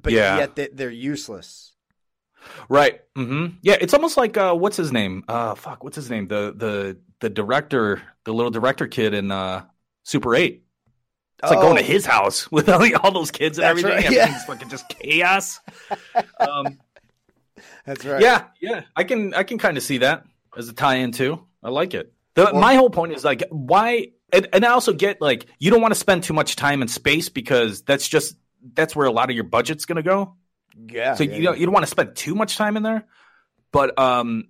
[0.00, 0.38] but Yeah.
[0.38, 1.72] yet they, they're useless.
[2.68, 3.00] Right.
[3.14, 5.24] hmm Yeah, it's almost like uh, what's his name?
[5.28, 6.28] Uh, fuck, what's his name?
[6.28, 9.64] The the the director, the little director kid in uh,
[10.04, 10.62] Super Eight.
[11.42, 11.86] It's like going to Oh.
[11.86, 14.04] his house with all, all those kids and That's everything.
[14.04, 14.38] right, yeah.
[14.44, 15.60] Fucking just chaos.
[16.40, 16.78] um,
[17.84, 18.20] That's right.
[18.22, 20.24] yeah, yeah, I can I can kind of see that
[20.56, 21.44] as a tie-in too.
[21.62, 22.12] I like it.
[22.34, 25.70] The, Well- my whole point is like why, and, and I also get like you
[25.70, 28.36] don't want to spend too much time in space because that's just
[28.74, 30.34] that's where a lot of your budget's going to go.
[30.88, 31.14] Yeah.
[31.14, 33.06] So yeah, you don't you don't want to spend too much time in there.
[33.72, 34.48] But um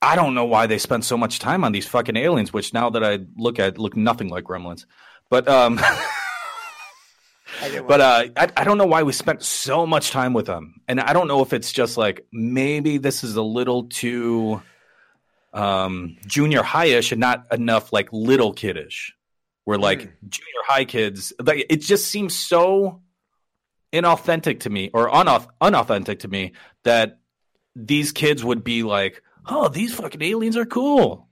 [0.00, 2.90] I don't know why they spend so much time on these fucking aliens, which now
[2.90, 4.86] that I look at look nothing like gremlins.
[5.28, 5.78] But um
[7.62, 10.80] I but uh I, I don't know why we spent so much time with them.
[10.86, 14.62] And I don't know if it's just like maybe this is a little too
[15.54, 19.14] um, junior highish and not enough like little kiddish.
[19.64, 20.28] Where like Hmm.
[20.28, 23.02] junior high kids, like it just seems so
[23.92, 26.52] inauthentic to me or unauth- unauthentic to me
[26.84, 27.18] that
[27.74, 31.28] these kids would be like, "Oh, these fucking aliens are cool."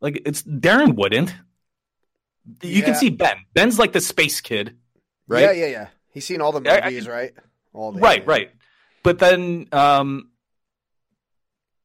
[0.00, 1.34] Like it's Darren wouldn't.
[2.62, 3.38] You can see Ben.
[3.54, 4.76] Ben's like the space kid,
[5.26, 5.42] right?
[5.42, 5.88] Yeah, yeah, yeah.
[6.10, 7.32] He's seen all the I- I movies, right?
[7.72, 8.50] All the right, right.
[9.02, 10.30] But then um,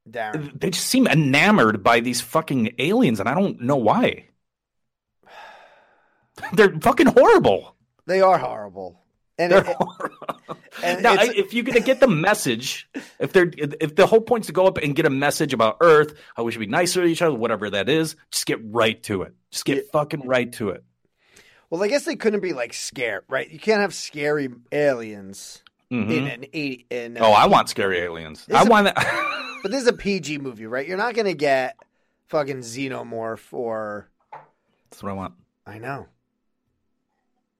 [0.10, 0.60] Darren.
[0.60, 4.26] they just seem enamored by these fucking aliens, and I don't know why.
[6.54, 7.76] They're fucking horrible.
[8.08, 9.01] They are horrible.
[9.42, 9.78] And, it-
[10.84, 12.88] and now, if you're gonna get the message,
[13.20, 16.14] if they're if the whole point's to go up and get a message about Earth,
[16.36, 19.24] how we should be nicer to each other, whatever that is, just get right to
[19.24, 19.34] it.
[19.52, 20.84] Just get fucking right to it.
[21.70, 23.50] well, I guess they couldn't be like scared, right?
[23.50, 26.34] You can't have scary aliens in Mhm.
[26.34, 26.86] an eighty.
[26.90, 28.46] In Oh, I want scary aliens.
[28.54, 29.38] I want that.
[29.64, 30.88] But this is a PG movie, right?
[30.88, 31.78] You're not gonna get
[32.30, 34.10] fucking xenomorph or
[34.90, 35.34] That's what I want.
[35.68, 36.08] I know.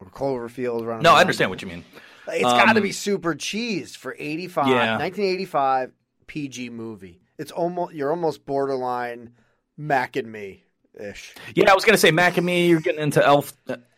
[0.02, 1.04] Or Cloverfield running.
[1.04, 1.86] No, I understand what you mean.
[2.28, 4.98] It's got to Um, be super cheese for 85, Yeah.
[4.98, 5.92] 1985
[6.28, 7.22] PG movie.
[7.38, 9.32] It's almost you're almost borderline
[9.78, 10.64] Mac and me
[11.00, 11.34] ish.
[11.56, 12.68] Yeah, I was gonna say Mac and me.
[12.68, 13.54] You're getting into elf,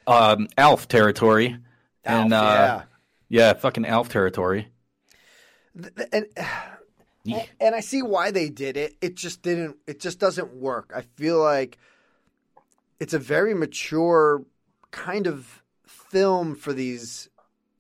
[0.08, 1.58] um, elf territory,
[2.06, 2.84] and uh,
[3.30, 4.68] yeah, fucking elf territory.
[6.14, 6.28] And
[7.62, 8.96] and I see why they did it.
[9.02, 9.78] It just didn't.
[9.88, 10.92] It just doesn't work.
[10.94, 11.78] I feel like
[13.00, 14.44] it's a very mature
[14.92, 15.63] kind of
[16.14, 17.28] film for these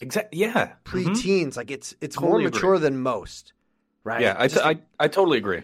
[0.01, 1.55] exactly yeah preteens.
[1.55, 2.49] Like it's it's Totally more agree.
[2.51, 3.53] mature than most,
[4.03, 4.21] right?
[4.21, 5.61] Yeah, I, Just- I I totally agree.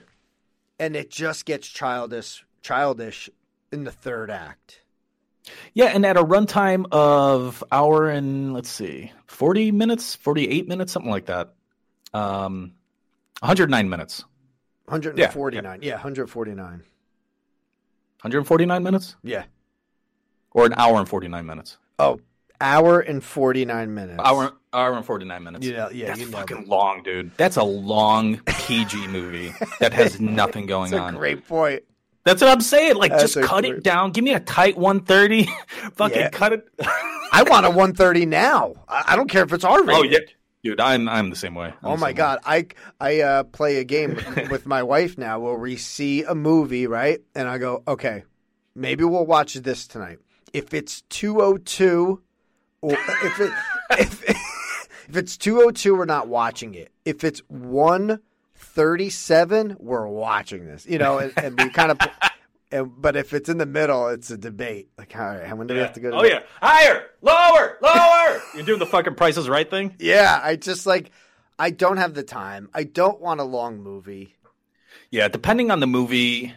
[0.80, 3.30] and it just gets childish childish
[3.72, 4.82] in the third act.
[5.74, 10.92] Yeah, and at a runtime of hour and let's see, forty minutes, forty eight minutes,
[10.92, 11.54] something like that.
[12.14, 12.74] Um,
[13.40, 14.24] one hundred nine minutes,
[14.86, 15.80] 149.
[15.82, 16.66] Yeah, 149.
[16.66, 16.84] one
[18.22, 19.46] hundred forty nine minutes, Yeah.
[20.52, 21.78] or an hour and forty nine minutes.
[21.98, 22.20] Oh,
[22.62, 24.22] hour and 49 minutes.
[24.24, 25.66] Hour hour and forty nine minutes.
[25.66, 27.32] You know, yeah, That's you know fucking long, dude.
[27.38, 31.16] That's a long PG movie that has nothing going That's a on.
[31.16, 31.84] great point.
[32.24, 32.96] That's what I'm saying.
[32.96, 34.12] Like, That's just cut great- it down.
[34.12, 35.44] Give me a tight 130.
[35.96, 36.30] Fucking Yeah.
[36.30, 36.68] cut it.
[37.32, 38.76] I want a 130 now.
[38.88, 39.96] I don't care if it's R rated.
[39.96, 40.20] oh yeah,
[40.64, 40.80] dude.
[40.80, 41.68] I'm I'm the same way.
[41.68, 42.14] I'm Oh my same way.
[42.14, 42.66] god, I
[43.00, 46.86] I uh, play a game with, with my wife now where we see a movie,
[46.86, 47.22] right?
[47.34, 48.24] And I go, okay,
[48.76, 50.20] maybe we'll watch this tonight.
[50.54, 52.22] If it's two oh two,
[52.82, 53.54] or if it
[53.92, 54.30] if
[55.10, 56.92] if it's two oh two, we're not watching it.
[57.06, 58.20] If it's one
[58.56, 60.86] thirty seven, we're watching this.
[60.86, 62.00] You know, and, and we kind of.
[62.72, 64.90] And, but if it's in the middle, it's a debate.
[64.96, 66.12] Like, all right, how when do we have to go?
[66.12, 68.42] To Oh yeah, higher, lower, lower.
[68.54, 69.96] You're doing the fucking prices right thing.
[69.98, 70.40] yeah.
[70.44, 71.10] I just like,
[71.58, 72.70] I don't have the time.
[72.72, 74.36] I don't want a long movie.
[75.10, 76.54] Yeah, depending on the movie.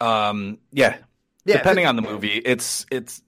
[0.00, 0.98] Um, yeah,
[1.44, 3.20] Yeah, depending on the movie, it's it's.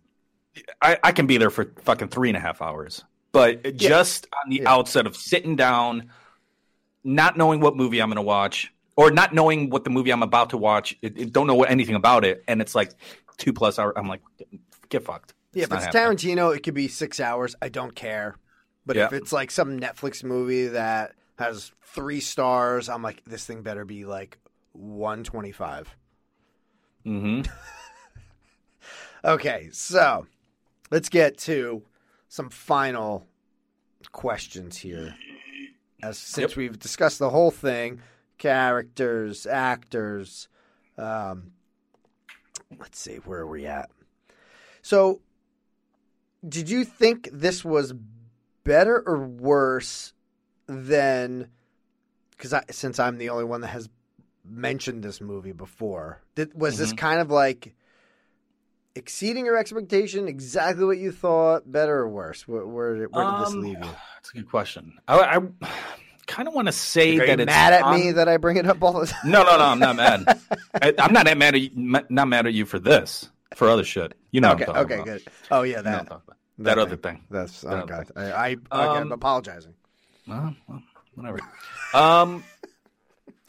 [0.83, 4.51] I I can be there for fucking three and a half hours, but just on
[4.51, 6.11] the outset of sitting down,
[7.05, 10.23] not knowing what movie I'm going to watch, or not knowing what the movie I'm
[10.23, 12.91] about to watch, it, it- don't know anything about it, and it's like
[13.37, 13.95] two plus hours.
[13.97, 14.23] I'm like,
[14.89, 15.35] get fucked.
[15.55, 16.17] Yeah, if it's happening.
[16.17, 17.55] Tarantino, it could be six hours.
[17.63, 18.37] I don't care.
[18.87, 23.63] But if it's like some Netflix movie that has three stars, I'm like, this thing
[23.63, 24.39] better be like
[24.73, 25.95] 125.
[27.07, 27.51] Mm-hmm.
[29.25, 30.27] Okay, so
[30.91, 31.83] let's get to
[32.29, 33.27] some final
[34.13, 35.15] questions here.
[36.03, 38.01] As since we've discussed the whole thing,
[38.39, 40.49] characters, actors,
[40.97, 41.53] um,
[42.79, 43.91] let's see, where are we at?
[44.83, 45.21] So,
[46.49, 47.95] did you think this was
[48.63, 50.13] better or worse
[50.67, 51.49] than?
[52.31, 53.89] Because I, since I'm the only one that has
[54.45, 56.97] mentioned this movie before, did, was this Mhm.
[56.99, 57.75] kind of like
[58.95, 60.29] exceeding your expectation?
[60.29, 61.71] Exactly what you thought?
[61.71, 62.47] Better or worse?
[62.49, 63.81] Where, where, where did this Um, leave you?
[64.17, 64.95] That's a good question.
[65.07, 65.69] I, I
[66.27, 68.37] kind of want to say Are that you it's mad at on- me that I
[68.37, 69.19] bring it up all the time?
[69.31, 69.65] No, no, no.
[69.65, 70.25] I'm not mad.
[70.83, 71.71] I, I'm not mad at you.
[71.75, 73.29] Not mad at you for this.
[73.55, 74.13] For other shit.
[74.31, 74.53] You know.
[74.53, 75.09] okay, what I'm talking about.
[75.09, 75.25] okay, about.
[75.25, 75.33] good.
[75.51, 76.21] Oh yeah, You know that.
[76.61, 77.15] That, other thing.
[77.17, 77.25] thing.
[77.31, 78.09] That's That oh god.
[78.09, 78.17] thing.
[78.25, 79.75] I, I Um, I'm apologizing.
[80.27, 80.83] Well, well,
[81.15, 81.39] whatever.
[81.95, 82.45] Um,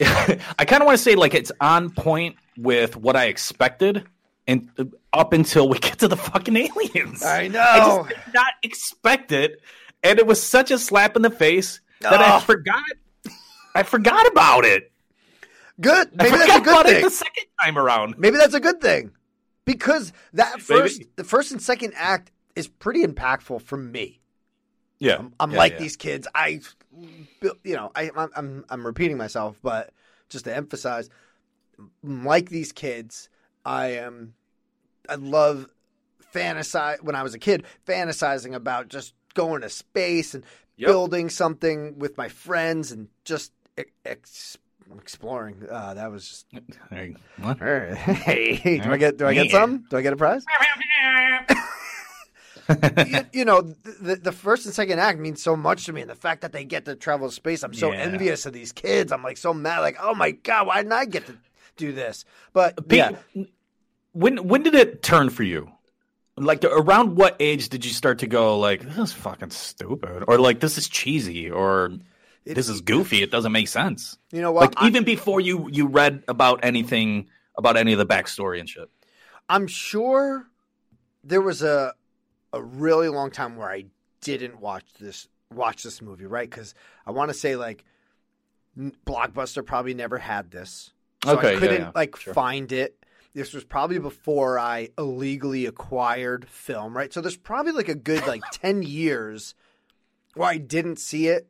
[0.00, 4.04] I kind of want to say like it's on point with what I expected,
[4.50, 7.22] and uh, up until we get to the fucking aliens.
[7.22, 7.60] I know.
[7.60, 9.60] I just did not expect it,
[10.02, 12.82] and it was such a slap in the face that I forgot.
[13.74, 14.90] I forgot about it.
[15.80, 16.14] Good.
[16.14, 17.04] Maybe that's a good thing.
[17.04, 18.16] the second time around.
[18.18, 19.12] Maybe that's a good thing
[19.64, 20.80] because that Maybe.
[20.80, 24.20] first, the first and second act is pretty impactful for me.
[24.98, 25.78] Yeah, I'm Yeah, like yeah.
[25.78, 26.26] these kids.
[26.34, 26.60] I,
[27.64, 29.90] you know, I, I'm, I'm, I'm repeating myself, but
[30.28, 31.08] just to emphasize,
[32.02, 33.28] like these kids.
[33.64, 34.34] I am.
[35.10, 35.68] I love
[36.32, 40.44] fantasize when I was a kid, fantasizing about just going to space and
[40.76, 40.86] Yep.
[40.88, 43.52] building something with my friends and just
[44.06, 44.56] ex-
[44.98, 45.62] exploring.
[45.70, 46.46] Uh, that was just.
[46.90, 47.58] Hey, what?
[47.60, 49.18] Hey, do I get?
[49.18, 49.52] Do I get Yeah.
[49.52, 49.84] some?
[49.90, 50.42] Do I get a prize?
[53.06, 53.62] you, you know,
[54.00, 56.52] the, the first and second act means so much to me, and the fact that
[56.52, 58.00] they get to travel to space, I'm so Yeah.
[58.00, 59.12] envious of these kids.
[59.12, 61.36] I'm like so mad, like, oh my god, why didn't I get to
[61.76, 62.24] do this?
[62.52, 63.10] But Pete, yeah,
[64.12, 65.70] when when did it turn for you?
[66.36, 70.38] Like around what age did you start to go like this is fucking stupid or
[70.38, 71.90] like this is cheesy or
[72.46, 74.16] this is goofy it doesn't make sense.
[74.32, 74.62] you know what?
[74.62, 78.68] Like I- even before you you read about anything about any of the backstory and
[78.68, 78.88] shit.
[79.48, 80.46] I'm sure
[81.24, 81.92] there was a
[82.52, 83.86] a really long time where I
[84.22, 86.48] didn't watch this watch this movie, right?
[86.48, 86.74] Because
[87.06, 87.84] I want to say like
[89.04, 90.92] Blockbuster probably never had this,
[91.24, 92.32] so Okay, I yeah, couldn't yeah, like sure.
[92.34, 92.96] find it.
[93.34, 97.12] This was probably before I illegally acquired film, right?
[97.12, 99.54] So there's probably like a good like ten years
[100.34, 101.46] where I didn't see it.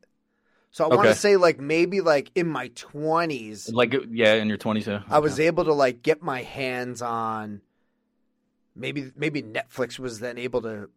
[0.72, 4.58] So I want to say like maybe like in my twenties, Like yeah, in your
[4.58, 4.86] twenties.
[4.86, 5.02] Yeah.
[5.08, 7.60] I was able to like get my hands on
[8.76, 10.88] maybe maybe Netflix was then able to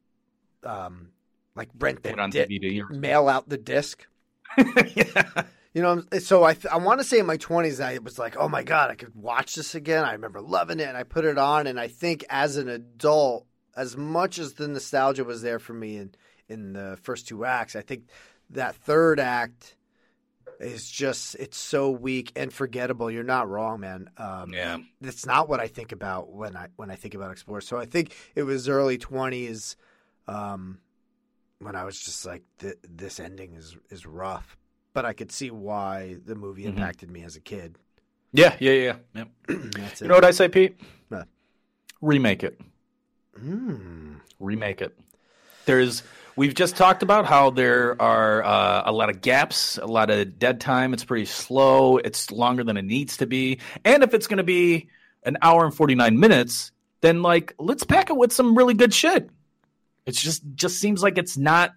[0.63, 1.09] um
[1.55, 4.05] like rent the di- mail out the disc.
[5.73, 8.35] You know, so I th- I want to say in my 20s I was like,
[8.37, 11.25] "Oh my god, I could watch this again." I remember loving it and I put
[11.25, 15.59] it on and I think as an adult as much as the nostalgia was there
[15.59, 16.15] for me in
[16.47, 18.03] in the first two acts, I think
[18.51, 19.75] that third act
[20.59, 23.09] is just it's so weak and forgettable.
[23.09, 24.09] You're not wrong, man.
[24.17, 24.77] Um, Yeah.
[25.01, 27.61] that's not what I think about when I when I think about Explorer.
[27.61, 29.75] So I think it was early twenties
[30.27, 30.79] um,
[31.59, 34.55] when I was just like, th- this ending is is rough.
[34.93, 36.69] But I could see why the movie Mhm.
[36.69, 37.77] impacted me as a kid.
[38.31, 38.95] Yeah, yeah, yeah.
[39.15, 39.23] yeah.
[39.47, 40.07] That's you it.
[40.09, 40.79] know what I say, Pete?
[41.09, 41.27] What?
[42.01, 42.59] Remake it.
[43.39, 44.17] Mm.
[44.39, 44.97] remake it.
[45.65, 46.03] There's
[46.35, 50.37] we've just talked about how there are uh, a lot of gaps, a lot of
[50.37, 50.93] dead time.
[50.93, 51.97] It's pretty slow.
[51.97, 53.59] It's longer than it needs to be.
[53.85, 54.89] And if it's going to be
[55.23, 56.71] an hour and 49 minutes,
[57.01, 59.29] then like let's pack it with some really good shit.
[60.05, 61.71] It's just just seems like it's not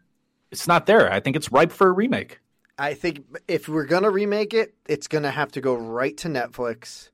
[0.51, 1.11] it's not there.
[1.11, 2.41] I think it's ripe for a remake.
[2.79, 7.11] I think if we're gonna remake it, it's gonna have to go right to Netflix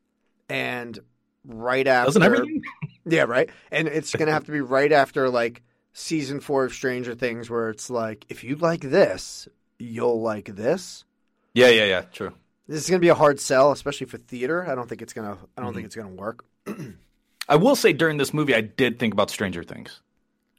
[0.49, 0.99] and
[1.45, 2.07] right after.
[2.09, 2.63] Doesn't everything?
[3.05, 3.51] Yeah, right.
[3.73, 7.69] And it's gonna have to be right after like season four of Stranger Things, where
[7.69, 9.49] it's like, if you like this,
[9.81, 11.05] you'll like this.
[11.53, 12.03] Yeah, yeah, yeah.
[12.03, 12.33] True.
[12.69, 14.65] This is gonna be a hard sell, especially for theater.
[14.71, 15.33] I don't think it's gonna.
[15.57, 15.75] I don't Mm-hmm.
[15.75, 16.45] think it's gonna work.
[17.49, 20.01] I will say during this movie, I did think about Stranger Things.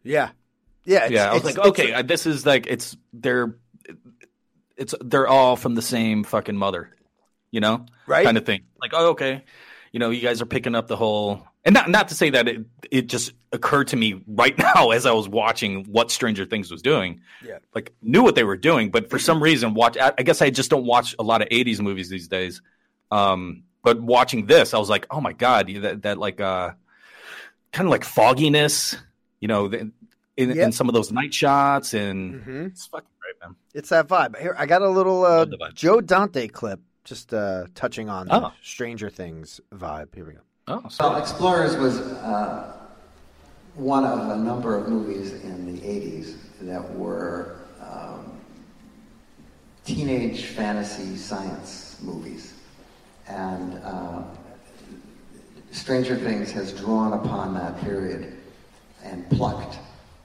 [0.04, 0.32] Yeah,
[0.84, 3.56] yeah, it's- yeah, I was like, okay, uh, this is like it's they're
[4.78, 6.90] it's they're all from the same fucking mother,
[7.52, 8.26] you know, Right.
[8.26, 8.64] Kind of thing.
[8.82, 9.44] Like, oh, okay,
[9.92, 12.48] you know, you guys are picking up the whole, and not not to say that
[12.48, 16.70] it it just occurred to me right now as I was watching what Stranger Things
[16.72, 17.22] was doing.
[17.46, 17.60] Yeah.
[17.76, 19.98] like knew what they were doing, but for some reason, watch.
[19.98, 22.62] I, I guess I just don't watch a lot of '80s movies these days.
[23.12, 26.72] Um, but watching this, I was like, oh my god, that that like uh,
[27.72, 28.96] kind of like fogginess,
[29.40, 29.92] you know, the,
[30.36, 30.66] in, Yeah.
[30.66, 32.68] in some of those night shots, and Mhm.
[32.68, 33.08] it's fucking
[33.40, 33.56] great, man.
[33.74, 34.40] It's that vibe.
[34.40, 35.74] Here, I got a little uh, Love the vibe.
[35.74, 38.52] Joe Dante clip, just uh, touching on the Oh.
[38.62, 40.14] Stranger Things vibe.
[40.14, 40.40] Here we go.
[40.68, 42.74] Oh, Well, Explorers was uh,
[43.76, 48.32] one of a number of movies in the 80s that were um,
[49.84, 52.54] teenage fantasy science movies.
[53.28, 54.24] And uh,
[55.72, 58.38] Stranger Things has drawn upon that period
[59.04, 59.80] and plucked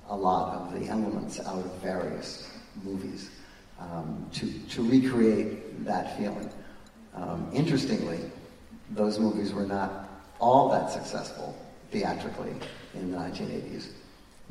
[0.08, 2.48] a lot of the elements out of various
[2.84, 3.30] movies
[3.78, 6.50] um, to, to recreate that feeling.
[7.14, 8.18] Um, interestingly,
[8.90, 10.08] those movies were not
[10.40, 11.56] all that successful
[11.90, 12.52] theatrically
[12.94, 13.88] in the 1980s,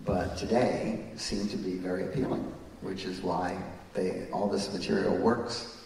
[0.05, 2.51] but today seem to be very appealing,
[2.81, 3.57] which is why
[3.93, 5.81] they, all this material works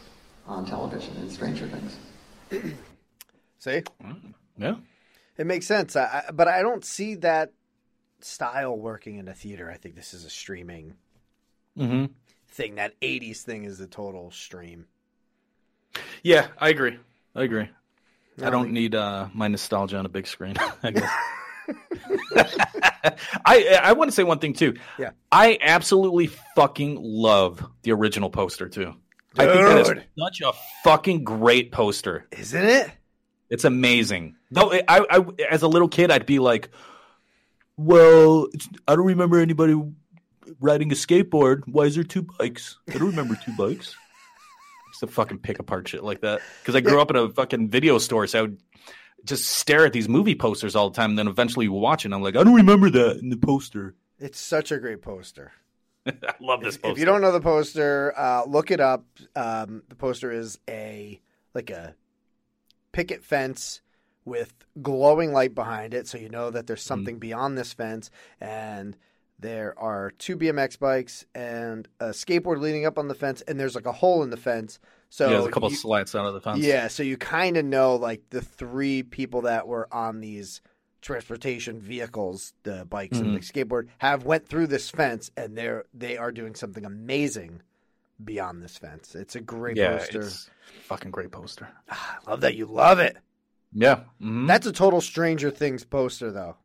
[0.48, 1.96] on television in Stranger Things.
[3.60, 3.84] See,
[4.58, 4.76] Yeah.
[5.38, 5.96] it makes sense.
[5.96, 7.54] I, I, but I don't see that
[8.22, 9.70] style working in a theater.
[9.72, 10.96] I think this is a streaming
[11.78, 12.12] Mm-hmm.
[12.52, 12.76] Thing.
[12.76, 14.86] That '80s thing is the total stream.
[16.24, 16.98] Yeah, I agree.
[17.36, 17.64] I agree.
[18.38, 20.56] I don't don't think- need uh, my nostalgia on a big screen.
[20.84, 21.12] I guess.
[23.46, 24.76] I I want to say one thing too.
[24.98, 25.12] Yeah.
[25.32, 28.94] I absolutely fucking love the original poster too.
[29.38, 30.04] I think that is Dude.
[30.20, 30.52] such a
[30.84, 32.26] fucking great poster.
[32.32, 32.92] Isn't it?
[33.50, 34.36] It's amazing.
[34.50, 36.70] Though I, I, as a little kid, I'd be like,
[37.78, 38.48] "Well,
[38.88, 39.82] I don't remember anybody
[40.60, 41.64] riding a skateboard.
[41.68, 42.78] Why is there two bikes?
[42.90, 43.96] I don't remember two bikes."
[44.90, 47.70] Just to fucking pick apart shit like that because I grew up in a fucking
[47.70, 48.58] video store, so I would,
[49.26, 51.12] just stare at these movie posters all the time.
[51.12, 53.38] And then eventually you watch it, and I'm like, I don't remember that in the
[53.38, 53.96] poster.
[54.20, 55.52] It's such a great poster.
[56.08, 56.94] I love this poster.
[56.94, 59.06] If you don't know the poster, uh, look it up.
[59.36, 61.22] Um, the poster is a
[61.54, 61.96] like a
[62.92, 63.82] picket fence
[64.26, 68.12] with glowing light behind it, so you know that there's something beyond this fence.
[68.40, 68.96] And
[69.42, 73.76] there are two BMX bikes and a skateboard leading up on the fence, and there's
[73.76, 74.80] like a hole in the fence.
[75.10, 76.60] So yeah, there's a couple you- of slats out of the fence.
[76.64, 80.62] Yeah, so you kind of know like the three people that were on these
[81.02, 86.16] transportation vehicles, the bikes and the skateboard, have went through this fence, and they're they
[86.18, 87.62] are doing something amazing
[88.24, 89.16] beyond this fence.
[89.16, 90.22] It's a great yeah, poster.
[90.22, 90.50] it's
[90.84, 91.68] fucking great poster.
[91.90, 93.18] I love that you love it.
[93.74, 94.48] Yeah, mhm.
[94.48, 96.58] That's a total Stranger Things poster, though.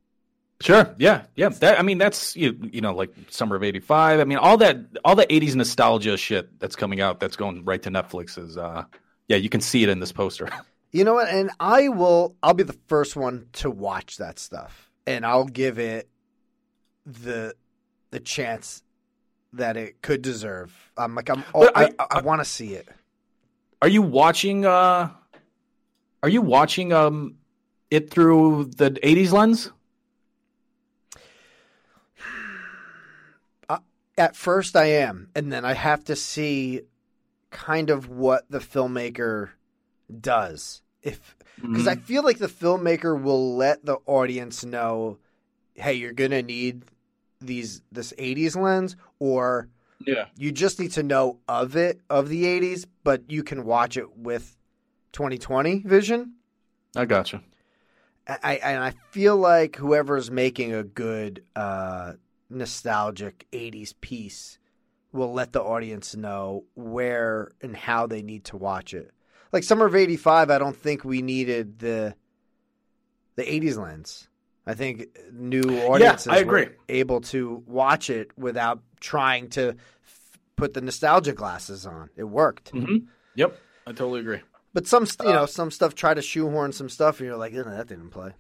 [0.61, 0.95] Sure.
[0.99, 1.25] Yeah.
[1.35, 1.51] Yeah.
[1.51, 4.21] That I mean, that's you, you know, like summer of '85.
[4.21, 7.83] I mean, all that all the '80s nostalgia shit that's coming out that's going right
[7.83, 8.85] to Netflix is, uh,
[9.29, 10.49] yeah, you can see it in this poster.
[10.93, 11.29] You know what?
[11.29, 12.37] And I will.
[12.43, 16.09] I'll be the first one to watch that stuff, and I'll give it
[17.05, 17.55] the
[18.13, 18.83] the chance
[19.53, 20.73] that it could deserve.
[20.97, 21.45] I'm like, I'm.
[21.55, 22.89] Oh, I, I- I, I want to see it.
[23.83, 24.65] Are you watching?
[24.65, 25.11] uh
[26.23, 27.35] Are you watching um
[27.91, 29.73] it through the '80s lens?
[34.19, 36.83] At first, I am, and then I have to see
[37.51, 39.51] kind of what the filmmaker
[40.21, 40.83] does.
[41.03, 45.19] If because I feel like the filmmaker will let the audience know,
[45.75, 46.85] hey, you're gonna need
[47.41, 49.69] these this '80s lens, or
[50.07, 50.27] Yeah.
[50.37, 54.17] you just need to know of it of the '80s, but you can watch it
[54.17, 54.57] with
[55.13, 56.35] 2020 vision.
[56.95, 57.43] I gotcha.
[58.27, 62.15] I, I and I feel like whoever's making a good uh,
[62.49, 64.59] nostalgic '80s piece
[65.13, 69.13] will let the audience know where and how they need to watch it.
[69.53, 72.15] Like Summer of '85, I don't think we needed the
[73.37, 74.29] the '80s lens.
[74.67, 76.65] I think new audiences yeah, I agree.
[76.67, 82.11] were able to watch it without trying to f- put the nostalgia glasses on.
[82.17, 82.71] It worked.
[82.71, 82.97] hmm
[83.37, 84.41] Yep, I totally agree.
[84.73, 87.63] But some, you know, some stuff try to shoehorn some stuff, and you're like, "Eh,
[87.63, 88.33] that didn't play.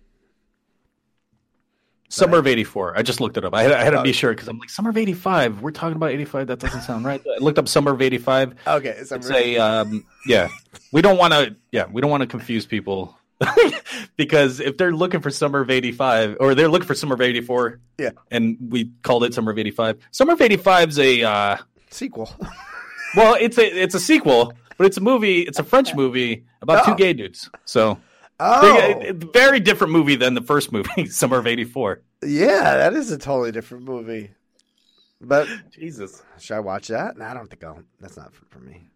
[2.09, 2.97] Summer of '84.
[2.99, 3.55] I just looked it up.
[3.55, 4.03] I had, I had to Oh.
[4.03, 5.61] be sure because I'm like summer of '85.
[5.63, 6.47] We're talking about '85.
[6.49, 7.21] That doesn't sound right.
[7.27, 8.55] I looked up summer of '85.
[8.67, 10.49] Okay, Summer It's a um, yeah.
[10.93, 11.87] We don't want to yeah.
[11.91, 13.19] We don't want to confuse people
[14.17, 17.81] because if they're looking for summer of '85 or they're looking for summer of '84,
[17.99, 18.11] Yeah.
[18.31, 19.99] and we called it summer of '85.
[20.11, 21.57] Summer of '85 is a uh,
[21.91, 22.35] sequel.
[23.17, 25.41] well, it's a it's a sequel, but it's a movie.
[25.43, 27.51] It's a French movie about two gay dudes.
[27.65, 27.99] So.
[28.39, 32.03] Oh, it- very different movie than the first movie, Summer of '84.
[32.25, 34.31] yeah, that is a totally different movie.
[35.21, 37.17] But Jesus, should I watch that?
[37.17, 37.83] No, I don't think I'll.
[38.01, 38.91] That's not for, for me.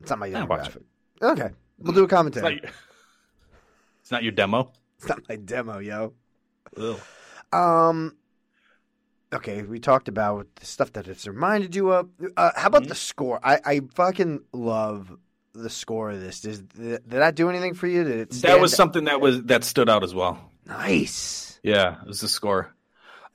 [0.00, 0.82] It's not my demographic.
[1.22, 2.54] Okay, we'll do a it's not, commentary.
[2.62, 2.70] your,
[4.02, 4.70] it's not your demo.
[4.98, 6.12] It's not my demo, yo.
[6.76, 7.00] Ugh.
[7.52, 8.16] Um.
[9.32, 12.10] Okay, we talked about the stuff that it's reminded you of.
[12.36, 13.40] Uh, how about the score?
[13.42, 15.16] I, I fucking love
[15.54, 16.40] the score of this.
[16.40, 18.04] Did, did that do anything for you?
[18.04, 20.50] Did it That was something that was that stood out as well.
[20.66, 21.58] nice.
[21.62, 22.74] Yeah, it was the score.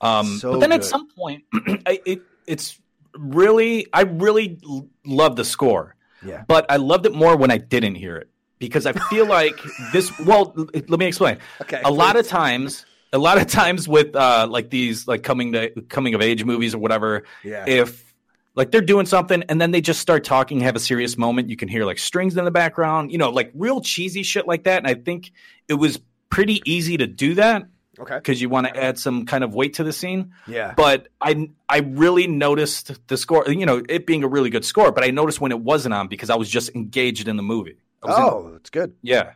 [0.00, 1.44] Um, So but then at some point,
[1.86, 2.78] I, it it's
[3.14, 4.58] really I really
[5.04, 5.96] love the score.
[6.24, 6.44] Yeah.
[6.46, 9.58] But I loved it more when I didn't hear it because I feel like
[9.92, 10.16] this.
[10.20, 11.38] Well, let me explain.
[11.62, 15.52] Okay, a lot of times, a lot of times with uh, like these like coming
[15.52, 17.24] to coming of age movies or whatever.
[17.42, 17.64] Yeah.
[17.66, 18.09] If
[18.54, 21.56] like they're doing something and then they just start talking, have a serious moment, you
[21.56, 24.78] can hear like strings in the background, you know, like real cheesy shit like that.
[24.78, 25.32] And I think
[25.68, 27.66] it was pretty easy to do that
[27.98, 28.16] Okay.
[28.16, 30.32] because you want to add some kind of weight to the scene.
[30.46, 30.74] Yeah.
[30.76, 34.90] But I I really noticed the score, you know, it being a really good score,
[34.90, 37.78] but I noticed when it wasn't on because I was just engaged in the movie.
[38.02, 38.94] Was in- Oh, that's good.
[39.02, 39.32] yeah.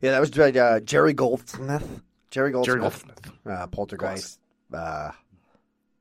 [0.00, 2.00] Yeah, that was by uh, Jerry Goldsmith.
[2.30, 2.66] Jerry Goldsmith.
[2.72, 3.32] Jerry Goldsmith.
[3.44, 4.38] Uh, Poltergeist,
[4.72, 5.10] uh,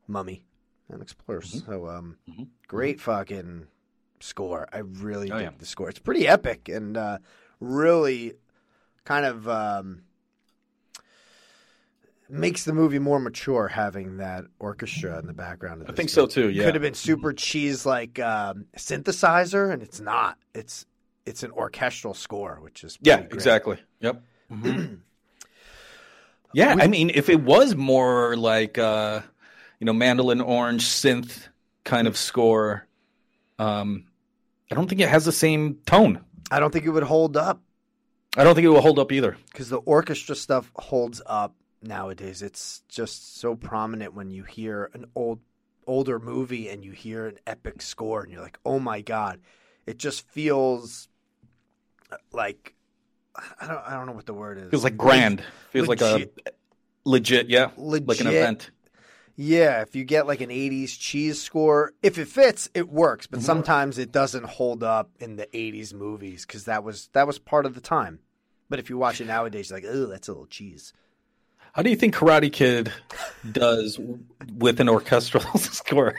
[0.08, 0.44] Mummy,
[0.90, 1.64] and Explorers.
[1.66, 2.48] So, um, Mhm.
[2.68, 3.68] great fucking
[4.20, 4.68] score.
[4.74, 5.58] I really Oh, dig yeah.
[5.58, 5.90] the score.
[5.90, 7.20] It's pretty epic and uh,
[7.60, 8.34] really
[9.06, 10.04] kind of um,
[12.30, 15.82] makes the movie more mature having that orchestra in the background.
[15.82, 16.50] Of I think so too.
[16.50, 16.66] Yeah.
[16.66, 20.38] Could have been super cheese like um, synthesizer, and it's not.
[20.54, 20.86] It's
[21.26, 23.34] it's an orchestral score, which is Yeah, great.
[23.34, 23.78] exactly.
[24.00, 24.24] Yep.
[26.54, 29.22] yeah, I mean, if it was more like uh,
[29.80, 31.48] you know, mandolin orange synth
[31.84, 32.88] kind of score,
[33.58, 34.06] um,
[34.72, 36.24] I don't think it has the same tone.
[36.52, 37.62] I don't think it would hold up
[38.38, 39.38] I don't think it will hold up either.
[39.52, 42.42] because the orchestra stuff holds up nowadays.
[42.42, 45.40] It's just so prominent when you hear an old
[45.88, 49.42] older movie and you hear an epic score and you're like, "Oh my god."
[49.88, 51.08] It just feels
[52.32, 52.76] like
[53.60, 54.70] I don't I don't know what the word is.
[54.70, 55.44] Feels like grand.
[55.72, 56.30] Feels like a
[57.06, 58.70] legit, yeah, like an event.
[59.42, 63.36] Yeah, if you get like an 80s cheese score, if it fits, it works, Mm-hmm.
[63.38, 67.40] but sometimes it doesn't hold up in the 80s movies cuz that was that was
[67.40, 68.20] part of the time.
[68.70, 70.92] But if you watch it nowadays you're like, "Oh, that's a little cheese."
[71.72, 72.92] How do you think Karate Kid
[73.50, 73.98] does
[74.58, 76.16] with an orchestral score?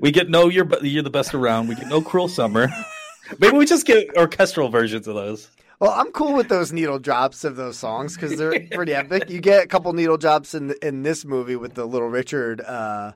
[0.00, 1.68] We get no, you're you're the best around.
[1.68, 2.68] We get no cruel summer.
[3.38, 5.50] Maybe we just get orchestral versions of those.
[5.80, 9.28] Well, I'm cool with those needle drops of those songs cuz they're pretty epic.
[9.30, 13.12] You get a couple needle drops in in this movie with the little Richard uh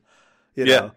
[0.54, 0.90] you know, Yeah.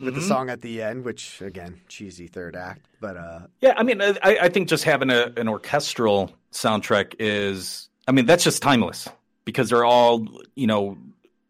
[0.00, 0.28] with the Mhm.
[0.28, 4.14] song at the end, which again, cheesy third act, but uh Yeah, I mean, I,
[4.22, 9.08] I think just having a, an orchestral soundtrack is, I mean, that's just timeless
[9.44, 10.96] because they're all, you know,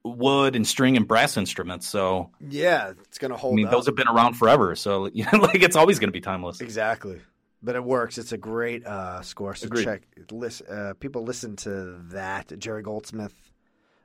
[0.04, 1.86] wood and string and brass instruments.
[1.86, 3.50] So, yeah, it's going to hold.
[3.50, 3.72] I hold mean, up.
[3.72, 4.74] those have been around forever.
[4.74, 6.60] So, you know, like it's always going to be timeless.
[6.60, 7.20] Exactly.
[7.62, 8.18] But it works.
[8.18, 9.54] It's a great uh, score.
[9.54, 9.84] So Agreed.
[9.84, 10.02] check.
[10.32, 12.58] Listen, uh, people listen to that.
[12.58, 13.34] Jerry Goldsmith.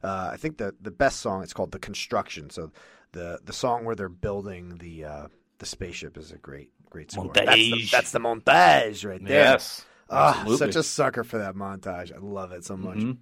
[0.04, 1.42] Uh, I think the the best song.
[1.42, 2.72] It's called "The Construction." So
[3.14, 5.28] the the song where they're building the uh,
[5.58, 7.32] the spaceship is a great great score.
[7.34, 7.92] That's the, Montage.
[7.92, 9.40] that's the montage right there.
[9.44, 10.58] Yes, absolutely.
[10.58, 12.14] such a sucker for that montage.
[12.14, 12.98] I love it so much.
[12.98, 13.18] Mhm.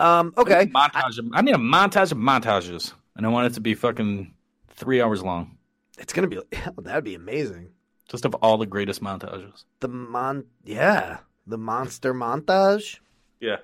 [0.00, 0.66] Um, okay.
[0.74, 1.18] Montage.
[1.18, 4.32] of- I need a montage of montages, and I want it to be fucking
[4.68, 5.58] three hours long,
[5.98, 6.40] It's gonna be.
[6.78, 7.72] That'd be amazing.
[8.10, 9.64] Just of all the greatest montages.
[9.80, 10.44] The mon.
[10.64, 11.18] Yeah.
[11.46, 12.98] The monster montage.
[13.40, 13.56] Yeah.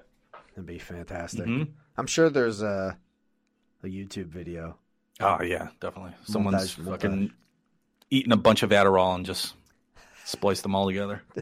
[0.55, 1.45] That'd be fantastic.
[1.47, 1.69] Mhm.
[1.99, 2.97] I'm sure there's a
[3.83, 4.79] a YouTube video.
[5.21, 6.13] Oh yeah, definitely.
[6.25, 7.33] Someone's Montage, fucking
[8.11, 9.55] eating a bunch of Adderall and just
[10.25, 11.23] spliced them all together.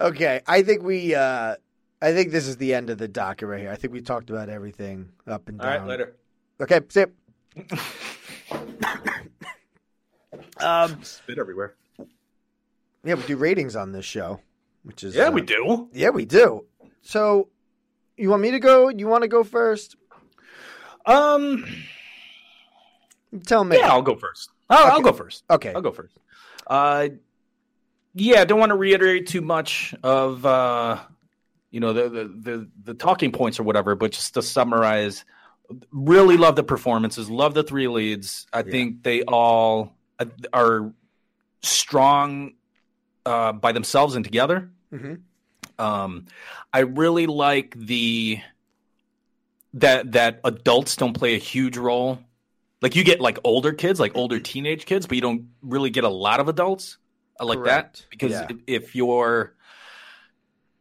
[0.00, 1.14] Okay, I think we.
[1.16, 1.56] uh
[2.00, 3.72] I think this is the end of the docket right here.
[3.72, 5.66] I think we talked about everything up and down.
[5.66, 6.14] right, later.
[6.60, 7.06] Okay, see.
[10.60, 11.74] um, Spit everywhere.
[13.04, 14.40] yeah, we do ratings on this show,
[14.82, 15.88] which is Yeah, uh, we do.
[15.92, 16.64] Yeah, we do.
[17.02, 17.48] So,
[18.16, 18.88] you want me to go?
[18.88, 19.96] You want to go first?
[21.06, 21.64] Um,
[23.46, 23.78] tell me.
[23.78, 24.50] Yeah, I'll go first.
[24.68, 25.44] I'll, I'll go first.
[25.50, 25.72] Okay.
[25.72, 26.14] I'll go first.
[26.66, 27.08] Uh,
[28.14, 30.98] yeah, don't want to reiterate too much of uh,
[31.70, 35.24] you know the, the the the talking points or whatever, but just to summarize,
[35.92, 38.46] really love the performances, love the three leads.
[38.52, 39.94] I think they all
[40.52, 40.92] are
[41.62, 42.52] strong
[43.26, 44.70] uh, by themselves and together.
[44.92, 45.14] Mm-hmm.
[45.82, 46.26] Um,
[46.72, 48.40] I really like the
[49.74, 52.18] that that adults don't play a huge role.
[52.80, 56.04] Like you get like older kids, like older teenage kids, but you don't really get
[56.04, 56.98] a lot of adults.
[57.40, 57.98] I like Correct.
[58.00, 58.46] that because Yeah.
[58.50, 59.54] if, if you're,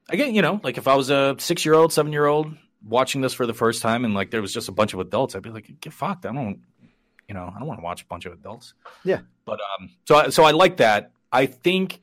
[0.09, 3.21] again, you know, like if I was a six year old, seven year old watching
[3.21, 5.43] this for the first time, and like there was just a bunch of adults, I'd
[5.43, 6.25] be like, get fucked.
[6.25, 6.61] I don't,
[7.27, 8.73] you know, I don't want to watch a bunch of adults.
[9.03, 9.19] Yeah.
[9.45, 11.11] But um, so I- so I like that.
[11.31, 12.01] I think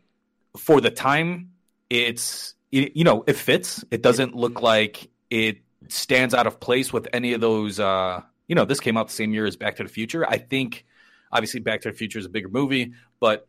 [0.56, 1.50] for the time,
[1.90, 3.84] it's it, you know it fits.
[3.90, 5.58] It doesn't look like it
[5.88, 7.80] stands out of place with any of those.
[7.80, 10.28] Uh, you know, this came out the same year as Back to the Future.
[10.28, 10.84] I think
[11.32, 13.48] obviously Back to the Future is a bigger movie, but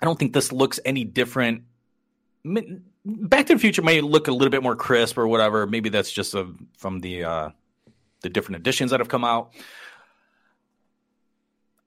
[0.00, 1.62] I don't think this looks any different.
[3.04, 5.66] Back to the Future may look a little bit more crisp or whatever.
[5.66, 7.50] Maybe that's just a, from the uh,
[8.22, 9.52] the different editions that have come out.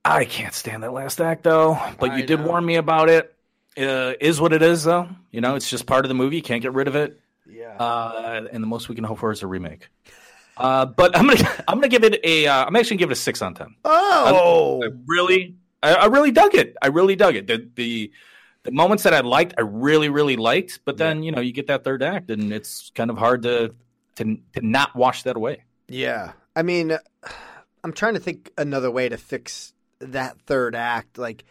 [0.04, 1.80] I can't stand that last act though.
[2.00, 3.36] But you did warn me about it.
[3.78, 5.08] Uh, is what it is though.
[5.32, 6.38] You know, it's just part of the movie.
[6.38, 7.20] You can't get rid of it.
[7.50, 7.76] Yeah.
[7.78, 9.88] Uh, and the most we can hope for is a remake.
[10.58, 13.14] Uh, but I'm gonna I'm gonna give it a uh, I'm actually gonna give it
[13.14, 13.76] a six on ten.
[13.86, 16.76] Oh, I really I, I really dug it.
[16.82, 17.48] I really dug it.
[17.48, 18.12] The the
[18.64, 20.80] the moments that I liked, I really really liked.
[20.86, 23.74] But then you know you get that third act, and it's kind of hard to
[24.16, 25.64] to to not wash that away.
[25.88, 26.34] Yeah.
[26.56, 26.98] I mean,
[27.84, 31.18] I'm trying to think another way to fix that third act.
[31.18, 31.44] Like,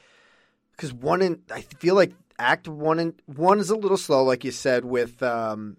[0.73, 4.45] because one in, I feel like act one and one is a little slow, like
[4.45, 5.77] you said, with um,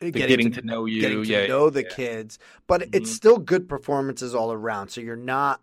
[0.00, 1.88] getting to know you, getting to yeah, know the yeah.
[1.88, 2.38] kids.
[2.66, 2.94] But Mhm.
[2.94, 4.88] it's still good performances all around.
[4.88, 5.60] So you're not,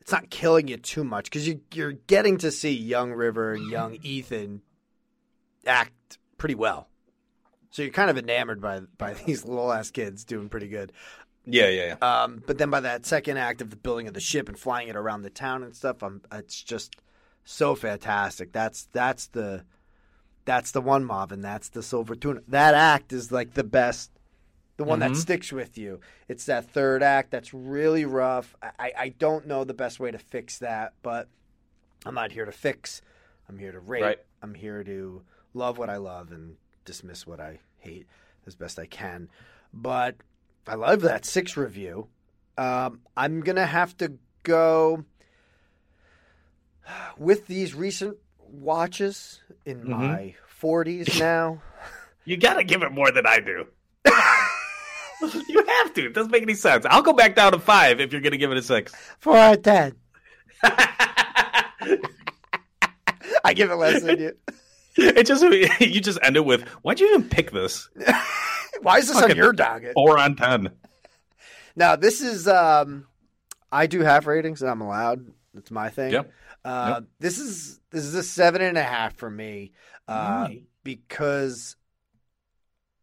[0.00, 3.68] it's not killing you too much because you you're getting to see young River and
[3.68, 4.62] young Ethan
[5.66, 6.88] act pretty well.
[7.70, 10.92] So you're kind of enamored by by these little ass kids doing pretty good.
[11.46, 12.22] Yeah, yeah, yeah.
[12.22, 14.88] Um, but then by that second act of the building of the ship and flying
[14.88, 16.96] it around the town and stuff, I'm it's just
[17.44, 18.52] so fantastic.
[18.52, 19.64] That's that's the
[20.44, 22.40] that's the one mob and that's the silver tuna.
[22.48, 24.10] That act is like the best,
[24.76, 25.16] the one that Mhm.
[25.16, 26.00] sticks with you.
[26.28, 28.54] It's that third act that's really rough.
[28.62, 31.28] I, I I don't know the best way to fix that, but
[32.04, 33.00] I'm not here to fix.
[33.48, 34.02] I'm here to rate.
[34.02, 34.18] Right.
[34.42, 35.22] I'm here to
[35.54, 38.06] love what I love and dismiss what I hate
[38.46, 39.28] as best I can.
[39.72, 40.16] But
[40.70, 42.06] I love that six review.
[42.56, 44.12] Um, I'm gonna have to
[44.44, 45.04] go
[47.18, 49.86] with these recent watches in Mhm.
[49.88, 51.60] my 40s now.
[52.24, 53.66] You gotta give it more than I do.
[55.48, 56.06] you have to.
[56.06, 56.86] It doesn't make any sense.
[56.88, 58.92] I'll go back down to five if you're gonna give it a six.
[59.18, 59.94] Four out of ten.
[63.44, 64.32] I give it less than you.
[64.96, 65.42] It just
[65.80, 67.88] you just end it with why'd you even pick this?
[68.82, 69.94] Why is this on Fucking your docket?
[69.94, 70.70] Four on ten.
[71.76, 73.06] Now this is um
[73.72, 75.26] I do half ratings and I'm allowed.
[75.54, 76.12] That's my thing.
[76.12, 76.32] Yep.
[76.64, 77.04] Uh Yep.
[77.20, 79.72] this is this is a seven and a half for me.
[80.08, 80.58] Uh Nice.
[80.84, 81.76] because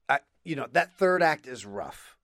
[0.09, 2.17] I you know, that third act is rough.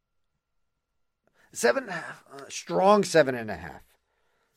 [1.51, 3.83] Seven and a half, uh, strong seven and a half.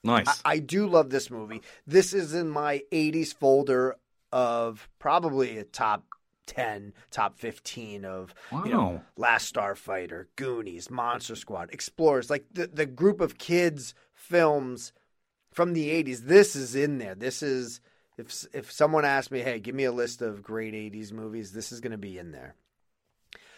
[0.03, 0.29] Nice.
[0.45, 1.61] I, I do love this movie.
[1.87, 3.97] This is in my 80s folder
[4.33, 6.05] of probably a top
[6.47, 12.87] 10, top 15 of you know, Last Starfighter, Goonies, Monster Squad, Explorers, like the, the
[12.87, 14.93] group of kids films
[15.53, 16.21] from the 80s.
[16.21, 17.15] This is in there.
[17.15, 17.81] This is
[18.19, 21.73] if if someone asked me, "Hey, give me a list of great 80s movies," this
[21.73, 22.55] is going to be in there.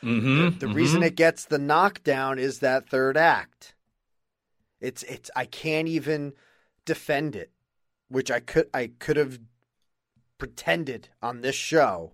[0.03, 0.59] Mm-hmm.
[0.59, 3.75] The reason it gets the knockdown is that third act.
[4.81, 6.35] It's it's I can't even
[6.85, 7.51] defend it,
[8.09, 9.39] which I could I could have
[10.39, 12.13] pretended on this show.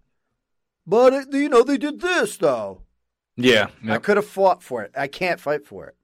[0.87, 2.83] But it, you know they did this though.
[3.37, 3.69] Yeah.
[3.89, 4.93] I could have fought for it.
[4.97, 5.97] I can't fight for it.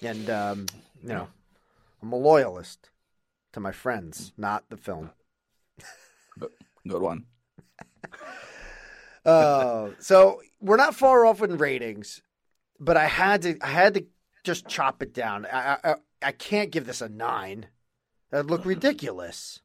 [0.00, 0.66] And um,
[1.02, 1.28] you know,
[2.02, 2.90] I'm a loyalist
[3.52, 5.10] to my friends, not the film.
[6.86, 7.24] Good one.
[9.26, 12.22] Uh, so we're not far off in ratings,
[12.80, 14.06] but I had to I had to
[14.42, 15.44] just chop it down.
[15.52, 17.66] I I, I can't give this a nine.
[18.30, 19.60] That'd look ridiculous.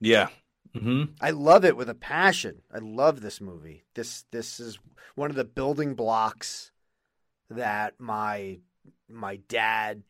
[0.00, 0.28] Yeah.
[0.74, 1.12] Mm-hmm.
[1.20, 2.62] I love it with a passion.
[2.72, 3.84] I love this movie.
[3.94, 4.78] This this is
[5.14, 6.70] one of the building blocks
[7.50, 8.58] that my
[9.08, 10.02] my dad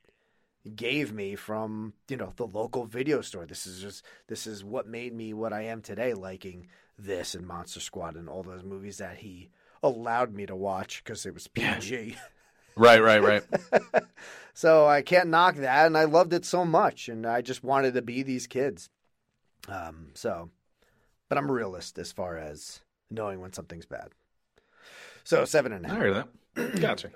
[0.74, 3.46] gave me from you know the local video store.
[3.46, 6.68] This is just this is what made me what I am today, liking
[6.98, 9.50] this and Monster Squad and all those movies that he
[9.82, 12.16] allowed me to watch because it was PG.
[12.78, 13.02] Right.
[13.02, 13.22] Right.
[13.22, 13.42] Right.
[14.54, 17.94] so I can't knock that, and I loved it so much, and I just wanted
[17.94, 18.90] to be these kids.
[19.68, 20.50] Um, so,
[21.28, 22.80] but I'm a realist as far as
[23.10, 24.08] knowing when something's bad.
[25.24, 26.80] So seven and a I half, heard that.
[26.80, 27.10] Gotcha.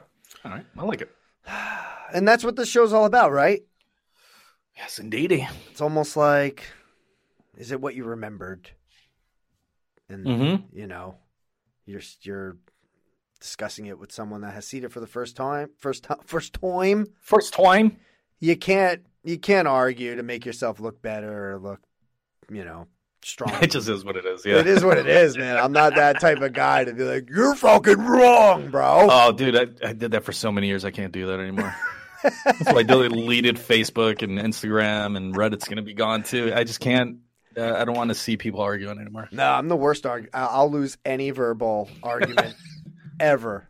[0.44, 0.66] All right.
[0.76, 1.10] I like it.
[2.12, 3.62] and that's what this show's all about, right?
[4.76, 5.46] Yes, indeedy.
[5.70, 6.64] It's almost like,
[7.56, 8.70] is it what you remembered?
[10.08, 10.62] And Mhm.
[10.72, 11.16] you know,
[11.86, 12.56] you're you're
[13.40, 16.52] discussing it with someone that has seen it for the first time, first time, first
[16.54, 17.06] time.
[17.20, 17.96] First time.
[18.38, 21.80] You can't you can't argue to make yourself look better or look,
[22.50, 22.86] you know,
[23.22, 23.52] strong.
[23.62, 24.44] It just is what it is.
[24.44, 24.56] Yeah.
[24.56, 25.56] It is what it is, man.
[25.56, 29.08] I'm not that type of guy to be like, you're fucking wrong, bro.
[29.10, 30.84] Oh, dude, I, I did that for so many years.
[30.84, 31.74] I can't do that anymore.
[32.64, 36.52] Why I deleted Facebook and Instagram and Reddit's going to be gone too.
[36.54, 37.18] I just can't.
[37.56, 39.28] Uh, I don't want to see people arguing anymore.
[39.32, 40.04] no, I'm the worst.
[40.06, 42.54] Arg- I'll lose any verbal argument
[43.20, 43.69] ever.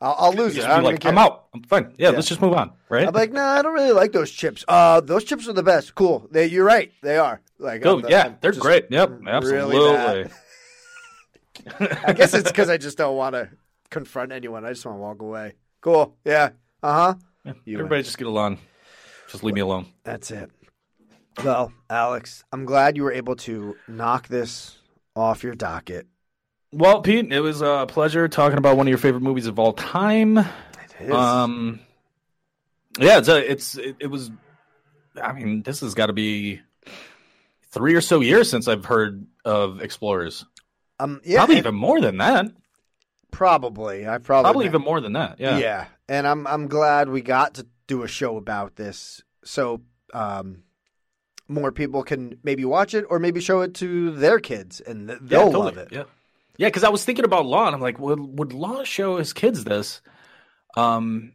[0.00, 0.64] I'll, I'll lose it.
[0.64, 1.04] I don't be even like.
[1.06, 1.46] I'm out.
[1.54, 1.92] I'm fine.
[1.98, 2.16] Yeah, Yeah.
[2.16, 2.72] let's just move on.
[2.88, 3.06] Right?
[3.06, 4.64] I'm like, nah, I don't really like those chips.
[4.68, 5.94] Uh, those chips are the best.
[5.94, 6.28] Cool.
[6.30, 6.92] They, you're right.
[7.02, 7.40] They are.
[7.58, 8.00] Like, Go.
[8.00, 8.86] The- yeah, I'm they're great.
[8.90, 9.76] Yep, absolutely.
[9.78, 10.30] bad.
[12.06, 13.48] I guess it's because I just don't want to
[13.90, 14.64] confront anyone.
[14.64, 15.54] I just want to walk away.
[15.80, 16.16] Cool.
[16.24, 16.50] Yeah.
[16.82, 17.14] Uh
[17.44, 17.52] huh.
[17.64, 18.58] You Everybody just get along.
[19.28, 19.86] Just leave me alone.
[20.04, 20.50] That's it.
[21.44, 24.78] Well, Alyx, I'm glad you were able to knock this
[25.14, 26.06] off your docket.
[26.72, 29.72] Well, Pete, it was a pleasure talking about one of your favorite movies of all
[29.72, 30.36] time.
[30.38, 30.46] It
[31.00, 31.10] is.
[31.12, 31.80] Um,
[32.98, 34.30] yeah, it's a, it's it, it was.
[35.22, 36.60] I mean, this has got to be
[37.70, 40.44] three or so years since I've heard of Explorers.
[41.00, 42.46] um, yeah, probably even more than that.
[43.30, 44.06] probably.
[44.06, 45.40] I probably Probably even more than that.
[45.40, 45.58] Yeah.
[45.58, 49.80] Yeah, and I'm I'm glad we got to do a show about this, so
[50.12, 50.64] um,
[51.48, 55.20] more people can maybe watch it or maybe show it to their kids, and th-
[55.22, 55.64] they'll totally.
[55.64, 55.88] love it.
[55.92, 56.04] Yeah,
[56.58, 56.66] yeah.
[56.68, 59.64] Because I was thinking about Law, and I'm like, would would Law show his kids
[59.64, 60.02] this?
[60.76, 61.32] Um,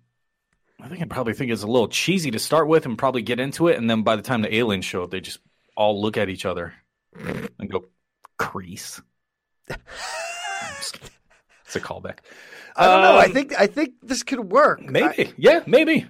[0.80, 3.40] I think I'd probably think it's a little cheesy to start with, and probably get
[3.40, 5.40] into it, and then by the time the aliens show up, they just
[5.76, 6.74] all look at each other
[7.16, 7.86] and go,
[8.38, 9.02] "Crease."
[9.70, 9.78] I'm
[10.78, 11.10] just kidding.
[11.66, 12.20] It's a callback.
[12.76, 13.18] I don't know.
[13.18, 14.82] I Um, think I think this could work.
[14.82, 15.28] maybe.
[15.28, 16.06] I- yeah, maybe.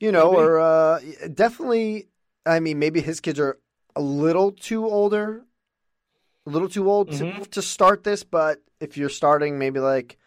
[0.00, 0.42] you know, maybe.
[0.42, 1.00] or uh,
[1.32, 2.08] definitely.
[2.46, 3.58] I mean, maybe his kids are
[3.96, 5.44] a little too older,
[6.46, 7.42] a little too old Mm-hmm.
[7.42, 8.24] to, to start this.
[8.24, 10.18] But if you're starting, maybe like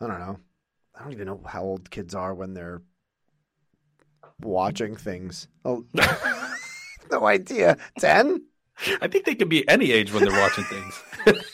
[0.00, 0.38] I don't know.
[0.98, 2.82] I don't even know how old kids are when they're
[4.40, 5.48] watching things.
[5.64, 5.84] Oh,
[7.10, 7.76] no idea.
[7.98, 8.42] Ten?
[9.00, 11.02] I think they can be any age when they're watching things.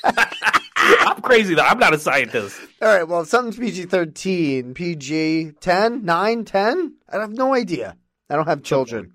[0.76, 1.62] I'm crazy though.
[1.62, 2.58] I'm not a scientist.
[2.80, 3.06] All right.
[3.06, 6.94] Well, something's PG thirteen, PG 10, 9, 10?
[7.08, 7.96] I have no idea.
[8.30, 9.12] I don't have children.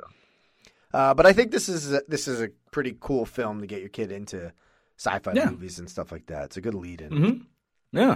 [0.94, 3.82] Uh, but I think this is a, this is a, pretty cool film to get
[3.82, 4.54] your kid into
[5.04, 5.50] sci-fi Yeah.
[5.50, 6.46] movies and stuff like that.
[6.46, 7.10] It's a good lead-in.
[7.10, 7.46] Mhm.
[7.92, 8.16] Yeah.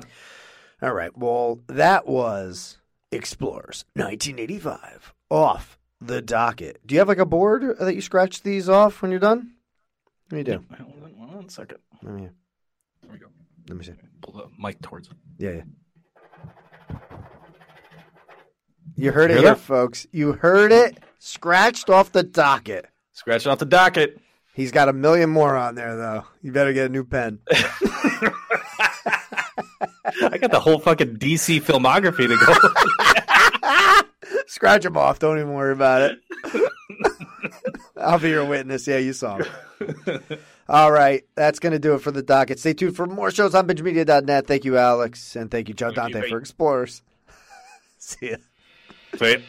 [0.82, 1.16] All right.
[1.18, 2.78] Well, that was
[3.12, 6.86] Explorers 1985 off the docket.
[6.86, 9.54] Do you have like a board that you scratch these off when you're done?
[10.30, 10.66] What do you do?
[10.78, 11.80] Hold on One second.
[12.04, 12.30] Let me,
[13.02, 13.28] There we go.
[13.70, 13.94] let me see.
[14.22, 15.10] Pull the mic towards.
[15.38, 15.64] Yeah, yeah.
[18.96, 19.60] You heard it Hear here, that?
[19.60, 20.08] folks.
[20.12, 22.88] You heard it scratched off the docket.
[23.12, 24.20] Scratched off the docket.
[24.56, 26.24] He's got a million more on there, though.
[26.42, 27.40] You better get a new pen.
[27.52, 27.58] I
[30.40, 32.38] got the whole fucking DC filmography to
[34.24, 34.40] go.
[34.48, 35.20] Scratch them off.
[35.20, 36.20] Don't even worry about it.
[37.98, 38.88] I'll be your witness.
[38.88, 39.48] Yeah, you saw him.
[40.70, 41.24] All right.
[41.36, 42.60] That's going to do it for the docket.
[42.60, 44.48] Stay tuned for more shows on BingeMedia.net.
[44.48, 45.36] Thank you, Alyx.
[45.36, 46.30] And thank you, Joe Thank Dante, mate.
[46.30, 47.02] for Explorers.
[47.98, 48.38] See ya.
[49.18, 49.44] Say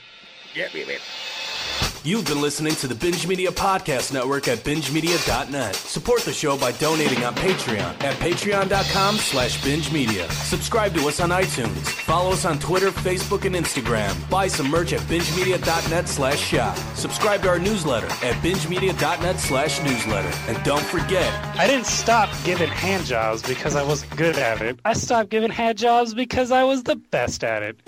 [2.05, 5.75] You've been listening to the Binge Media Podcast Network at bingemedia.net.
[5.75, 10.31] Support the show by donating on Patreon at patreon.com slash binge media.
[10.31, 11.77] Subscribe to us on iTunes.
[11.89, 14.15] Follow us on Twitter, Facebook, and Instagram.
[14.31, 16.77] Buy some merch at bingemedia.net slash shop.
[16.95, 20.31] Subscribe to our newsletter at bingemedia.net slash newsletter.
[20.47, 24.79] And don't forget, I didn't stop giving hand jobs because I wasn't good at it.
[24.85, 27.81] I stopped giving hand jobs because I was the best at it.